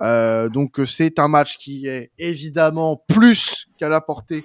[0.00, 0.48] hein.
[0.52, 4.44] Donc c'est un match qui est évidemment plus qu'à la portée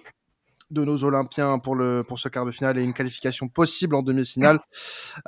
[0.71, 4.59] de nos Olympiens pour le ce quart de finale et une qualification possible en demi-finale.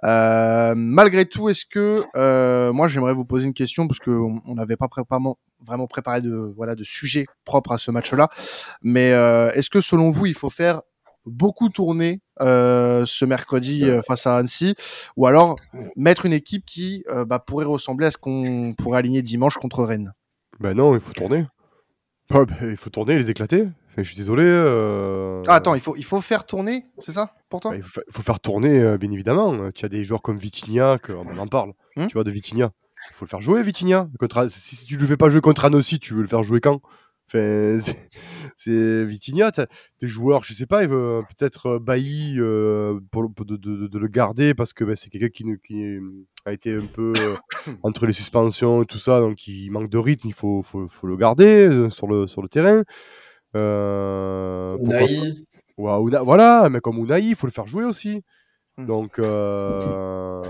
[0.03, 4.41] Euh, malgré tout, est-ce que euh, moi j'aimerais vous poser une question parce que on
[4.45, 4.87] on n'avait pas
[5.65, 8.29] vraiment préparé de voilà de sujet propre à ce match-là,
[8.81, 10.81] mais euh, est-ce que selon vous il faut faire
[11.25, 14.75] beaucoup tourner ce mercredi face à Annecy
[15.15, 15.55] ou alors
[15.95, 20.13] mettre une équipe qui bah, pourrait ressembler à ce qu'on pourrait aligner dimanche contre Rennes?
[20.59, 21.45] Ben non, il faut tourner.
[22.29, 23.67] Ouais, ben, il faut tourner, les éclater.
[23.97, 24.43] Je suis désolé.
[24.45, 27.83] euh, ah, Attends, il faut, il faut faire tourner, c'est ça pour toi bah, il
[27.83, 29.53] faut, fa- faut faire tourner, euh, bien évidemment.
[29.53, 31.73] Euh, Tu as des joueurs comme Vitinha, que, on en parle.
[31.95, 32.71] Hmm tu vois, de Vitinha.
[33.11, 34.09] Il faut le faire jouer, Vitinha.
[34.19, 36.41] Contre, si, si tu ne le fais pas jouer contre Annecy, tu veux le faire
[36.43, 36.81] jouer quand?
[37.27, 37.77] Enfin,
[38.57, 39.51] c'est- Vitinha,
[40.01, 44.73] des joueurs, je sais pas, peut-être Bailly euh, pour, de, de- de le garder parce
[44.73, 45.99] que ben, c'est quelqu'un qui, ne- qui
[46.45, 47.13] a été un peu
[47.83, 51.07] entre les suspensions et tout ça, donc il manque de rythme, il faut, faut, faut
[51.07, 52.83] le garder sur le, sur le terrain.
[53.55, 55.33] Euh, pourquoi pas- Unai,
[55.77, 58.21] Ouais, Una- voilà, mais comme Unai, il faut le faire jouer aussi.
[58.77, 58.85] Hmm.
[58.87, 60.41] Donc, euh,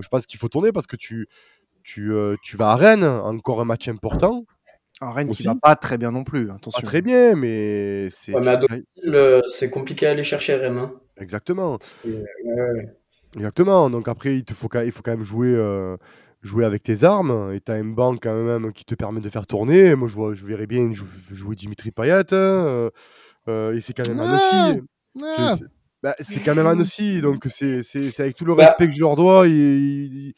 [0.00, 1.26] je pense qu'il faut tourner parce que tu,
[1.82, 4.44] tu, euh, tu vas à Rennes, encore un match important.
[5.00, 5.42] Un Rennes Aussi.
[5.42, 6.82] qui va pas très bien non plus, Pas attention.
[6.82, 8.32] très bien, mais c'est.
[8.34, 8.60] Ouais, à
[9.06, 10.78] euh, c'est compliqué à aller chercher Rennes.
[10.78, 10.92] hein.
[11.18, 11.76] Exactement.
[11.80, 12.96] C'est- ouais, ouais.
[13.36, 13.90] Exactement.
[13.90, 15.96] Donc après, il, te faut, quand- il faut quand même jouer, euh,
[16.44, 17.52] jouer avec tes armes.
[17.52, 19.94] Et tu as un banc quand même qui te permet de faire tourner.
[19.96, 22.12] Moi, je, vois, je verrais bien jou- jouer Dimitri Payet.
[22.12, 22.90] hein, euh,
[23.48, 24.20] euh, et c'est quand même.
[24.20, 24.74] Ah,
[25.16, 25.64] Je- c'est
[26.02, 27.20] bah, c'est quand même Annecy.
[27.22, 28.66] Donc c'est c'est- c'est avec tout le Bah.
[28.66, 29.48] respect que je leur dois.
[29.48, 30.34] Ils,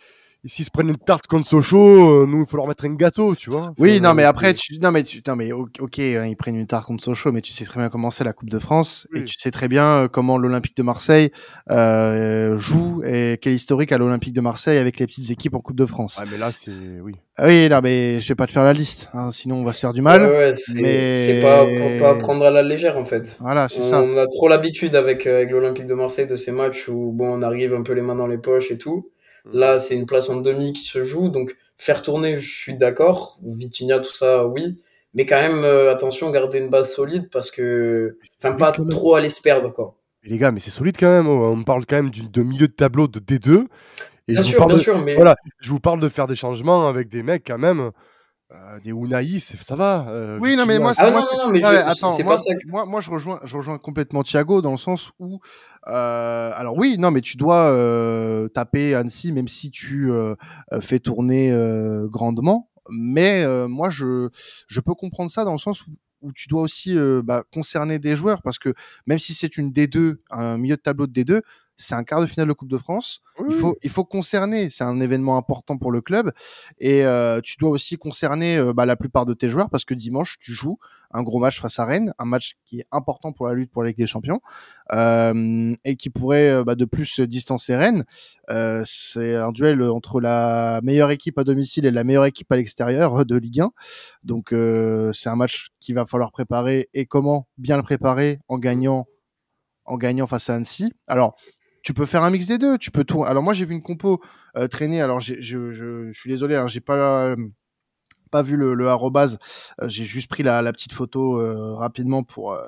[0.47, 3.35] s'ils se prennent une tarte contre Sochaux, euh, nous, il faut leur mettre un gâteau,
[3.35, 3.73] tu vois.
[3.79, 6.67] Oui, non, mais après, tu, non, mais tu, non, mais ok, hein, ils prennent une
[6.67, 9.25] tarte contre Sochaux, mais tu sais très bien comment c'est la Coupe de France, et
[9.25, 11.31] tu sais très bien euh, comment l'Olympique de Marseille
[11.71, 15.77] euh, joue et quel historique a l'Olympique de Marseille avec les petites équipes en Coupe
[15.77, 16.19] de France.
[16.19, 16.71] Ouais, mais là, c'est.
[17.03, 17.15] Oui.
[17.39, 19.73] Ah Oui, non, mais je vais pas te faire la liste, hein, sinon on va
[19.75, 20.23] se faire du mal.
[20.23, 23.37] Ouais, ouais, c'est mais- c'est pas pour pas prendre à la légère en fait.
[23.41, 24.03] Voilà, c'est ça.
[24.03, 27.29] On a trop l'habitude avec, euh, avec l'Olympique de Marseille de ces matchs où bon,
[27.39, 29.11] on arrive un peu les mains dans les poches et tout.
[29.53, 33.39] Là, c'est une place en demi qui se joue, donc faire tourner, je suis d'accord.
[33.43, 34.83] Vitinha, tout ça, oui.
[35.15, 39.29] Mais quand même, euh, attention, garder une base solide parce que, enfin, pas trop aller
[39.29, 39.97] se perdre, quoi.
[40.23, 41.29] Mais les gars, mais c'est solide quand même.
[41.29, 43.67] On parle quand même d'une- de milieu de tableau de D2.
[44.29, 46.89] Et Bien sûr, bien de- sûr, mais Voilà, je vous parle de faire des changements
[46.89, 47.93] avec des mecs quand même.
[48.53, 50.07] Euh, des Unai, ça va.
[50.09, 52.23] euh, Oui, non, mais moi, ah moi, non, non, non, mais Ouais, je- attends, c'est
[52.23, 52.55] moi, pas ça.
[52.55, 55.41] que- moi, moi, je rejoins, je rejoins complètement Thiago dans le sens où,
[55.89, 60.11] euh, alors oui, non, mais tu dois euh, taper Annecy même si tu
[60.81, 62.71] fais tourner euh, grandement.
[62.91, 64.29] Mais euh, moi, je,
[64.69, 65.91] je peux comprendre ça dans le sens où,
[66.23, 68.73] où tu dois aussi euh, bah, concerner des joueurs parce que
[69.07, 71.43] même si c'est une D2, un milieu de tableau de D2,
[71.77, 73.23] c'est un quart de finale de Coupe de France.
[73.47, 74.71] Oui, Il faut, il faut concerner.
[74.71, 76.33] C'est un événement important pour le club.
[76.79, 79.95] Et euh, tu dois aussi concerner euh, bah, la plupart de tes joueurs parce que
[79.95, 80.79] dimanche, tu joues
[81.13, 83.83] un gros match face à Rennes, un match qui est important pour la lutte pour
[83.83, 84.41] la Ligue des Champions
[84.93, 88.05] euh, et qui pourrait bah, de plus distancer Rennes.
[88.51, 92.57] Euh, c'est un duel entre la meilleure équipe à domicile et la meilleure équipe à
[92.57, 93.71] l'extérieur de Ligue 1.
[94.25, 98.59] Donc euh, c'est un match qu'il va falloir préparer et comment bien le préparer en
[98.59, 99.07] gagnant
[99.85, 100.93] en gagnant face à Annecy.
[101.07, 101.37] Alors
[101.87, 102.79] tu peux faire un mix des deux.
[102.79, 103.31] Tu peux tourner.
[103.31, 104.21] Alors moi j'ai vu une compo
[104.57, 105.01] euh, traîner.
[105.01, 107.37] Alors je, je, suis désolé, hein, j'ai pas euh,
[108.33, 109.39] pas vu le, le arrobase.
[109.81, 112.59] Euh, j'ai juste pris la, la petite photo euh, rapidement pour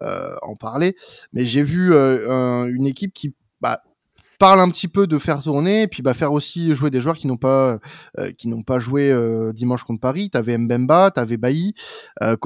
[0.00, 0.96] en parler.
[1.32, 3.82] Mais j'ai vu un- une équipe qui bah,
[4.38, 7.16] parle un petit peu de faire tourner et puis bah, faire aussi jouer des joueurs
[7.16, 7.78] qui n'ont pas
[8.18, 10.30] euh, qui n'ont pas joué euh, dimanche contre Paris.
[10.30, 11.74] T'avais Mbemba, t'avais Bailly,
[12.22, 12.36] euh,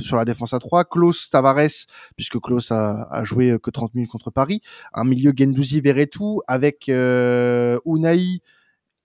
[0.00, 4.30] sur la défense à 3, Klaus Tavares puisque Klaus a, joué que 30 minutes contre
[4.30, 4.60] Paris,
[4.94, 8.40] un milieu Gendouzi Verretou avec euh, Unai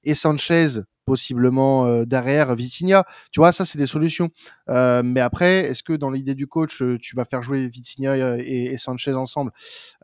[0.04, 3.06] et Sanchez possiblement euh, derrière Vitinha.
[3.32, 4.30] Tu vois, ça c'est des solutions.
[4.70, 8.38] Euh, mais après, est-ce que dans l'idée du coach, euh, tu vas faire jouer Vitinha
[8.40, 9.52] et, et Sanchez ensemble?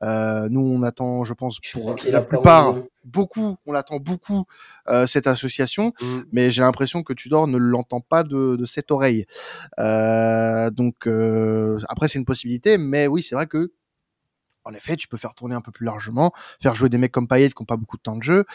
[0.04, 4.46] Euh, Nous, on attend, je pense, Je pour qu'il la plupart, beaucoup, on l'attend beaucoup
[4.88, 5.94] euh, cette association.
[6.02, 6.06] Mm.
[6.32, 9.26] Mais j'ai l'impression que Tudor ne l'entend pas de, de cette oreille.
[9.80, 13.72] Euh, donc euh, après, c'est une possibilité, mais oui, c'est vrai que
[14.66, 17.28] en effet, tu peux faire tourner un peu plus largement, faire jouer des mecs comme
[17.28, 18.46] Payet qui n'ont pas beaucoup de temps de jeu.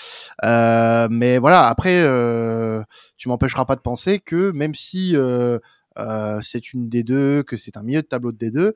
[0.44, 2.82] Euh, mais voilà, après, euh,
[3.16, 5.58] tu m'empêcheras pas de penser que même si euh,
[5.98, 8.72] euh, c'est une D2, que c'est un milieu de tableau de D2,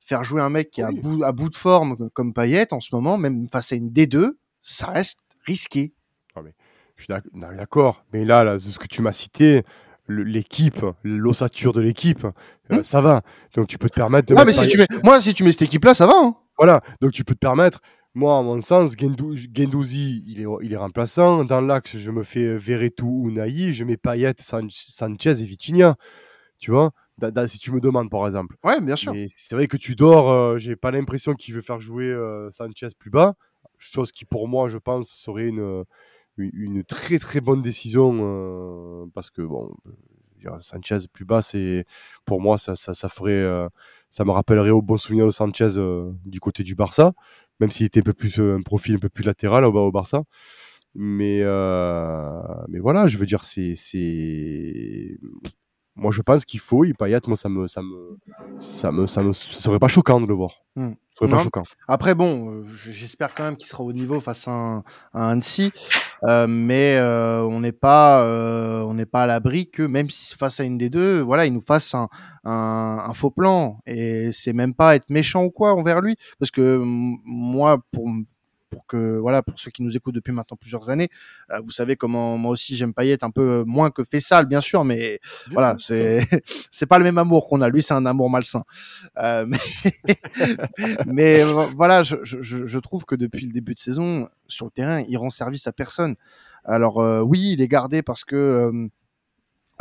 [0.00, 2.80] faire jouer un mec qui est à bout, à bout de forme comme Payet en
[2.80, 5.92] ce moment, même face à une D2, ça reste risqué.
[6.96, 8.04] Je suis d'ac- non, d'accord.
[8.12, 9.62] Mais là, là, ce que tu m'as cité,
[10.08, 12.24] l'équipe, l'ossature de l'équipe,
[12.72, 12.82] euh, Hmm.
[12.84, 13.22] ça va.
[13.54, 15.44] Donc tu peux te permettre de mettre mais si Payet- tu mets, moi, si tu
[15.44, 16.14] mets cette équipe-là, ça va.
[16.16, 17.80] Hein Voilà, donc tu peux te permettre.
[18.14, 21.44] Moi, à mon sens, Gendou- Gendouzi, il est, il est remplaçant.
[21.44, 25.96] Dans l'axe, je me fais Verretou, Unai, je mets Payet, San- Sanchez et Vitinha.
[26.58, 26.90] Tu vois?
[27.18, 28.56] Da- da- Si tu me demandes, par exemple.
[28.64, 29.12] ouais, bien sûr.
[29.12, 32.50] Mais c'est vrai que tu dors, euh, j'ai pas l'impression qu'il veut faire jouer euh,
[32.50, 33.34] Sanchez plus bas.
[33.78, 35.84] Chose qui, pour moi, je pense, serait une,
[36.38, 38.16] une, une très très bonne décision.
[38.22, 39.72] euh, parce que, bon,
[40.60, 41.84] Sanchez plus bas, c'est
[42.24, 43.44] pour moi, ça, ça, ça ferait.
[44.10, 47.12] Ça me rappellerait au bon souvenir de Sanchez euh, du côté du Barça,
[47.60, 49.92] même s'il était un peu plus euh, un profil un peu plus latéral au, au
[49.92, 50.22] Barça.
[50.94, 53.74] Mais, euh, mais voilà, je veux dire, c'est.
[55.96, 56.84] Moi, je pense qu'il faut.
[56.84, 58.16] Et Payet, moi, ça me, ça me,
[58.60, 60.62] ça me, ça me, ce serait pas choquant de le voir.
[60.76, 60.92] Hmm.
[61.10, 61.36] Ce serait Non.
[61.38, 61.62] pas choquant.
[61.88, 64.78] Après, bon, euh, j'espère quand même qu'il sera au niveau face à un,
[65.12, 65.72] à un Annecy,
[66.26, 70.34] euh, mais euh, on n'est pas, euh, on n'est pas à l'abri que même si
[70.34, 72.08] face à une des deux, voilà, il nous fasse un,
[72.44, 73.80] un, un faux plan.
[73.86, 78.08] Et c'est même pas être méchant ou quoi envers lui, parce que moi, pour
[78.70, 81.08] pour que voilà pour ceux qui nous écoutent depuis maintenant plusieurs années
[81.50, 84.60] euh, vous savez comment moi aussi j'aime Payet un peu euh, moins que Fessal bien
[84.60, 86.26] sûr mais voilà c'est
[86.70, 87.68] c'est pas le même amour qu'on a.
[87.68, 88.64] Lui c'est un amour malsain.
[89.18, 89.46] Euh,
[91.06, 94.28] mais mais euh, voilà, je, je, je je trouve que depuis le début de saison,
[94.46, 96.16] sur le terrain, il rend service à personne.
[96.64, 98.88] Alors euh, oui, il est gardé parce que euh,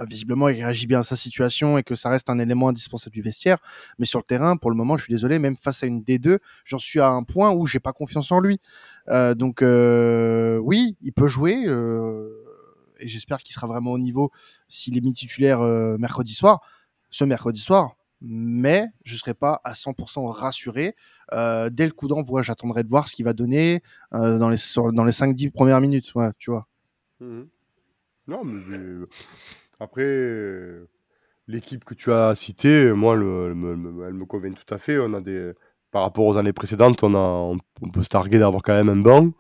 [0.06, 3.22] visiblement il réagit bien à sa situation et que ça reste un élément indispensable du
[3.22, 3.58] vestiaire.
[4.00, 6.40] Mais sur le terrain, pour le moment, je suis désolé, même face à une D2,
[6.66, 8.60] j'en suis à un point où j'ai pas confiance en lui.
[9.10, 11.64] Euh, donc euh, oui, il peut jouer.
[11.68, 12.30] euh,
[13.00, 14.32] et j'espère qu'il sera vraiment au niveau
[14.68, 15.60] s'il est mis titulaire
[16.00, 16.62] mercredi soir,
[17.10, 17.92] ce mercredi soir.
[18.22, 20.96] Mais je serai pas à 100% rassuré.
[21.32, 25.04] Dès le coup d'envoi, j'attendrai de voir ce qu'il va donner dans les sur- dans
[25.04, 26.12] les 5-10 premières minutes.
[26.40, 26.66] Tu vois.
[27.20, 27.48] Mhm.
[28.28, 29.06] Non, mais
[29.80, 30.88] après, euh,
[31.48, 34.78] l'équipe que tu as citée, moi, le- elle, me, me- elle me convient tout à
[34.78, 35.00] fait.
[35.00, 35.54] On a des,
[35.92, 38.90] par rapport aux années précédentes, on, a, on, on peut se targuer d'avoir quand même
[38.90, 39.32] un banc.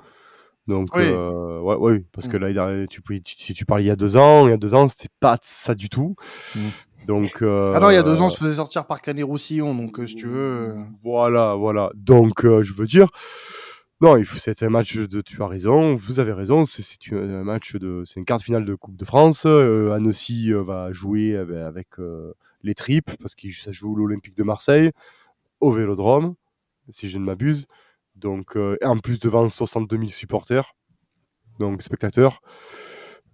[0.67, 1.03] Donc, Oui.
[1.03, 2.41] euh, ouais, ouais, parce que Mm.
[2.41, 4.51] là, il a- tu, peux- tu- si tu parlais il y a deux ans, il
[4.51, 6.15] y a deux ans, c'était pas ça du tout.
[6.55, 6.59] Mm.
[7.07, 9.23] Donc, euh, Ah non, il y a deux ans, on se faisait sortir par Canet
[9.23, 10.73] Roussillon, donc euh, si tu veux.
[10.75, 11.89] euh, Voilà, voilà.
[11.95, 13.07] Donc, euh, je veux dire,
[13.99, 15.21] non, c'est un match de.
[15.21, 16.67] Tu as raison, vous avez raison.
[16.67, 16.83] C'est
[17.13, 18.03] un match de.
[18.05, 19.43] C'est une carte finale de Coupe de France.
[19.47, 24.43] Euh, Annecy euh, va jouer avec, euh, les tripes parce que ça joue l'Olympique de
[24.43, 24.91] Marseille
[25.61, 26.35] au Vélodrome,
[26.89, 27.65] si je ne m'abuse.
[28.15, 30.75] Donc, en plus devant 62 000 supporters,
[31.59, 32.41] donc spectateurs.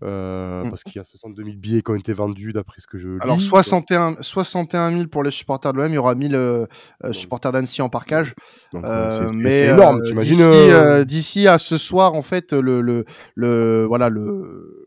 [0.04, 0.70] Euh, Mm.
[0.70, 3.08] Parce qu'il y a 62 000 billets qui ont été vendus d'après ce que je
[3.10, 3.18] lis.
[3.22, 6.66] Alors, 61, 61 000 pour les supporters de l'OM, il y aura 1000 euh,
[7.04, 8.36] euh, supporters d'Annecy en parcage.
[8.74, 12.14] Donc, Euh, euh, c'est- c'est mais c'est énorme, euh, t'imagines d'ici, d'ici à ce soir,
[12.16, 14.80] en fait, le, le, le voilà le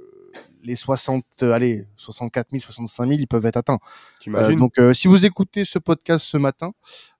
[0.62, 3.78] les 60, euh, allez, 64 000, 65 000, ils peuvent être atteints.
[4.28, 6.72] Euh, donc, euh, si vous écoutez ce podcast ce matin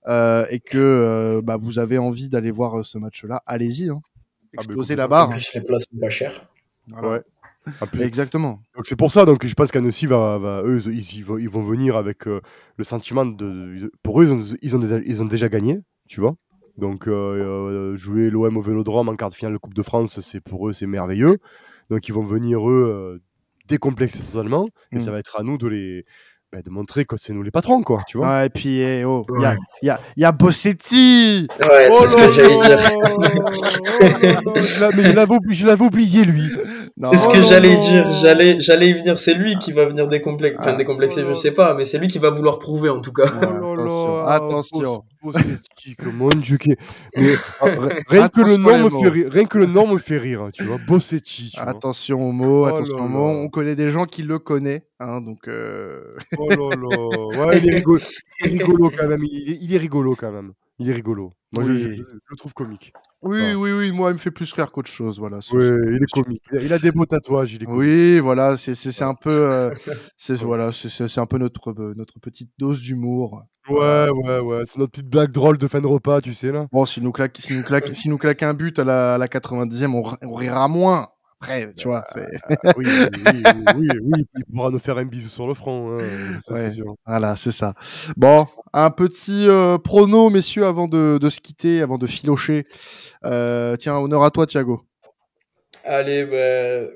[0.07, 3.89] euh, et que euh, bah, vous avez envie d'aller voir ce match-là, allez-y.
[3.89, 4.01] Hein.
[4.03, 4.97] bah, Explosez complètement.
[4.97, 5.29] la En barre.
[5.37, 6.49] plus, les places sont pas chères.
[6.89, 7.07] Voilà.
[7.09, 7.21] Ouais.
[7.91, 8.61] Plus, Exactement.
[8.75, 11.49] Donc c'est pour ça donc je pense qu'Annecy va, va eux ils, ils vont, ils
[11.49, 12.41] vont venir avec euh,
[12.77, 16.21] le sentiment de, pour eux ils ont, ils ont, déjà, ils ont déjà gagné tu
[16.21, 16.35] vois
[16.77, 20.19] donc euh, euh, jouer l'OM au Vélodrome en quart de finale de Coupe de France
[20.21, 21.37] c'est pour eux c'est merveilleux
[21.89, 23.21] donc ils vont venir eux
[23.67, 25.01] décomplexés totalement et Mm.
[25.01, 26.05] ça va être à nous de les
[26.53, 29.03] bah, de montrer que c'est nous les patrons quoi tu vois Ouais, et puis, eh,
[29.03, 29.55] oh, il y, a, Ouais.
[29.81, 32.77] il y, a, il y a Bossetti Ouais, c'est ce que j'allais dire.
[34.55, 35.03] je l'a- mais
[35.53, 36.43] je l'avais oublié lui
[37.03, 38.09] C'est ce Oh que j'allais dire.
[38.21, 39.19] J'allais, j'allais y venir.
[39.19, 40.57] C'est lui qui va venir décomplexer.
[40.59, 40.77] Enfin, Ah.
[40.77, 41.35] décomplexer, Oh je là.
[41.35, 43.25] sais pas, mais c'est lui qui va vouloir prouver en tout cas.
[43.25, 45.03] Ouais, Oh attention, attention.
[45.21, 46.75] Bos- Bossetti, mon Dieu, qui-
[47.15, 49.97] mais, ah, ri- rien, que le nom me fait rire, rien que le nom me
[49.97, 51.69] fait rire, hein, tu vois, Bossetti, tu vois.
[51.69, 53.27] Attention aux mots, Oh attention aux mots.
[53.27, 57.69] On connaît des gens qui le connaissent, hein, donc euh, Oh là là, ouais, il
[57.69, 57.99] est rigolo,
[58.41, 61.33] il est rigolo quand même, il est, il est rigolo quand même, il est rigolo.
[61.55, 61.79] Moi, je, Oui.
[61.81, 62.91] je- je- je le trouve comique.
[63.21, 63.91] oui, oui, oui.
[63.91, 65.41] Moi, il me fait plus rire qu'autre chose, voilà.
[65.41, 65.55] ce-
[65.91, 66.43] il est comique.
[66.61, 67.79] Il a, des beaux tatouages, il est comique.
[67.79, 69.71] Oui, voilà, c'est un peu, euh,
[70.17, 73.43] c'est voilà, c'est un peu notre euh, notre petite dose d'humour.
[73.69, 76.67] Ouais, ouais, ouais, c'est notre petite blague drôle de fin de repas, tu sais là.
[76.71, 79.17] Bon, s'il nous claque, s'il nous claque, s'il nous claque un but à la, à
[79.17, 81.09] la 90e, on, ri- on rira moins.
[81.39, 82.25] Après, tu vois, c'est
[82.63, 83.43] Ah oui, oui, oui,
[83.75, 85.97] oui, oui, il pourra nous faire un bisou sur le front, hein,
[86.43, 86.69] ça, Ouais.
[86.69, 86.95] c'est sûr.
[87.05, 87.73] voilà, c'est ça.
[88.15, 92.65] Bon, un petit euh, prono, messieurs, avant de, de se quitter, avant de filocher.
[93.25, 94.81] Euh, tiens, honneur à toi, Thiago.
[95.85, 96.91] Allez, bah,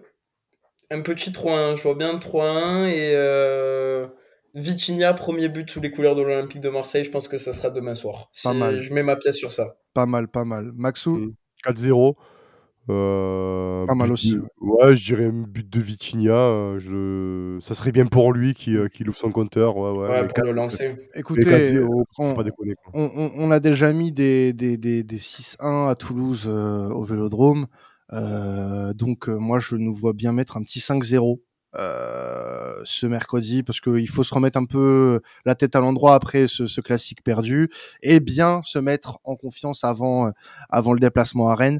[0.89, 1.78] un petit 3-1.
[1.78, 4.08] Je vois bien 3-1 et euh,
[4.56, 7.04] Vitinha, premier but sous les couleurs de l'Olympique de Marseille.
[7.04, 8.30] Je pense que ça sera demain soir.
[8.44, 8.80] Pas Si- mal.
[8.80, 9.76] Je mets ma pièce sur ça.
[9.94, 10.72] Pas mal, pas mal.
[10.74, 11.34] Maxou, Mm.
[11.64, 12.16] 4-0.
[12.92, 16.34] Euh, Pas mal aussi, de- Ouais, je dirais un but de Vitinha.
[16.34, 17.60] euh, je...
[17.66, 19.78] Ça serait bien pour lui qui, euh, qui ouvre son compteur.
[19.78, 20.96] Ouais, ouais, Ouais, mais pour quatre- le lancer.
[21.16, 22.76] écoutez, 4-0, parce qu'il faut on, pas déconner.
[22.76, 22.92] Quoi.
[22.94, 27.04] on, on- on a déjà mis des, des, des, des 6-1 à Toulouse euh, au
[27.04, 27.68] Vélodrome.
[28.14, 31.39] Euh, donc, moi, je nous vois bien mettre un petit 5-0
[31.76, 36.47] euh, ce mercredi parce qu'il faut se remettre un peu la tête à l'endroit après
[36.47, 37.69] ce, ce classique perdu
[38.01, 40.32] et bien se mettre en confiance avant, euh,
[40.69, 41.80] avant le déplacement à Rennes.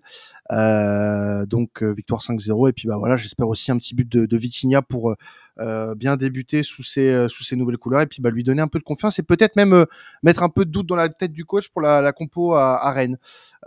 [0.51, 2.69] Euh, donc, victoire 5-0.
[2.69, 5.15] Et puis, bah voilà, j'espère aussi un petit but de, de Vitinha pour
[5.62, 8.62] euh, bien débuter sous ses, euh, sous ses nouvelles couleurs et puis bah, lui donner
[8.62, 9.86] un peu de confiance et peut-être même euh,
[10.24, 12.76] mettre un peu de doute dans la tête du coach pour la, la compo à,
[12.86, 13.18] à Rennes.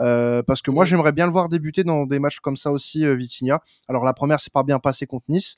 [0.00, 3.04] Euh, parce que moi, j'aimerais bien le voir débuter dans des matchs comme ça aussi,
[3.16, 3.60] Vitinha.
[3.88, 5.54] Alors la première, c'est pas bien passé contre Nice,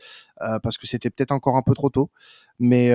[0.63, 2.11] parce que c'était peut-être encore un peu trop tôt.
[2.59, 2.91] Mais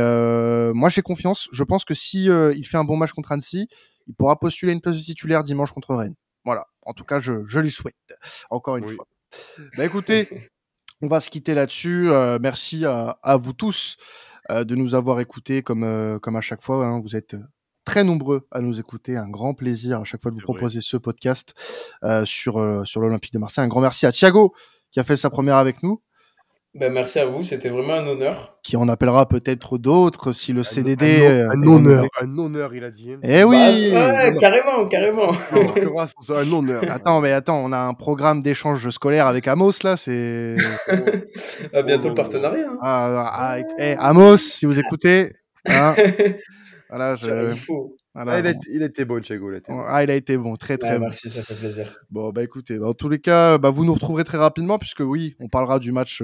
[0.73, 1.49] moi, j'ai confiance.
[1.51, 3.67] Je pense que si il fait un bon match contre Annecy,
[4.07, 6.15] il pourra postuler une place de titulaire dimanche contre Rennes.
[6.45, 6.67] Voilà.
[6.83, 7.95] En tout cas, je, je lui souhaite.
[8.49, 8.95] Encore une Oui.
[8.95, 9.07] fois.
[9.77, 10.27] Bah écoutez,
[11.01, 12.09] on va se quitter là-dessus.
[12.09, 13.97] Euh, merci à, à vous tous
[14.51, 16.85] euh, de nous avoir écoutés comme, euh, comme à chaque fois.
[16.85, 16.99] hein.
[17.01, 17.35] Vous êtes
[17.85, 19.17] très nombreux à nous écouter.
[19.17, 20.53] Un grand plaisir à chaque fois de vous vrai.
[20.53, 21.53] proposer ce podcast
[22.03, 23.63] euh, sur, euh, sur l'Olympique de Marseille.
[23.63, 24.53] Un grand merci à Thiago
[24.91, 26.01] qui a fait sa première avec nous,
[26.73, 28.57] Ben, merci à vous, c'était vraiment un honneur.
[28.63, 31.05] qui en appellera peut-être d'autres si le Un- CDD.
[31.05, 32.07] un, euh, honneur, renouvelé.
[32.21, 33.11] un honneur, il a dit.
[33.23, 35.31] Eh oui Bah, ouais, carrément, carrément.
[35.51, 36.81] Un honneur.
[36.89, 40.55] Attends, mais attends, on a un programme d'échange scolaire avec Amos là, c'est.
[41.73, 42.67] à bientôt le partenariat.
[42.69, 42.77] hein.
[42.81, 45.33] Ah, ah, eh, Amos, si vous écoutez,
[45.67, 45.93] hein,
[46.89, 47.97] voilà, je, Il faut.
[48.13, 48.59] Voilà, Ah, il, a, bon.
[48.73, 49.49] il a été bon, Thiago.
[49.51, 49.83] Il a été bon.
[49.87, 51.03] Ah, il a été bon, très très Ouais, bon.
[51.05, 51.93] merci, ça fait plaisir.
[52.09, 54.99] Bon, bah écoutez, bah, en tous les cas, bah, vous nous retrouverez très rapidement, puisque
[55.01, 56.21] oui, on parlera du match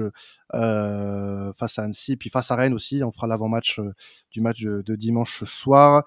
[0.54, 3.02] euh, face à Annecy, puis face à Rennes aussi.
[3.02, 3.92] On fera l'avant-match euh,
[4.30, 6.04] du match de, de dimanche soir.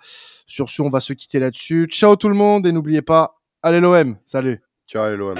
[0.48, 1.88] Sur ce, on va se quitter là-dessus.
[1.90, 5.36] Ciao tout le monde, et n'oubliez pas, allez l'OM, salut Ciao, allez, l'OM.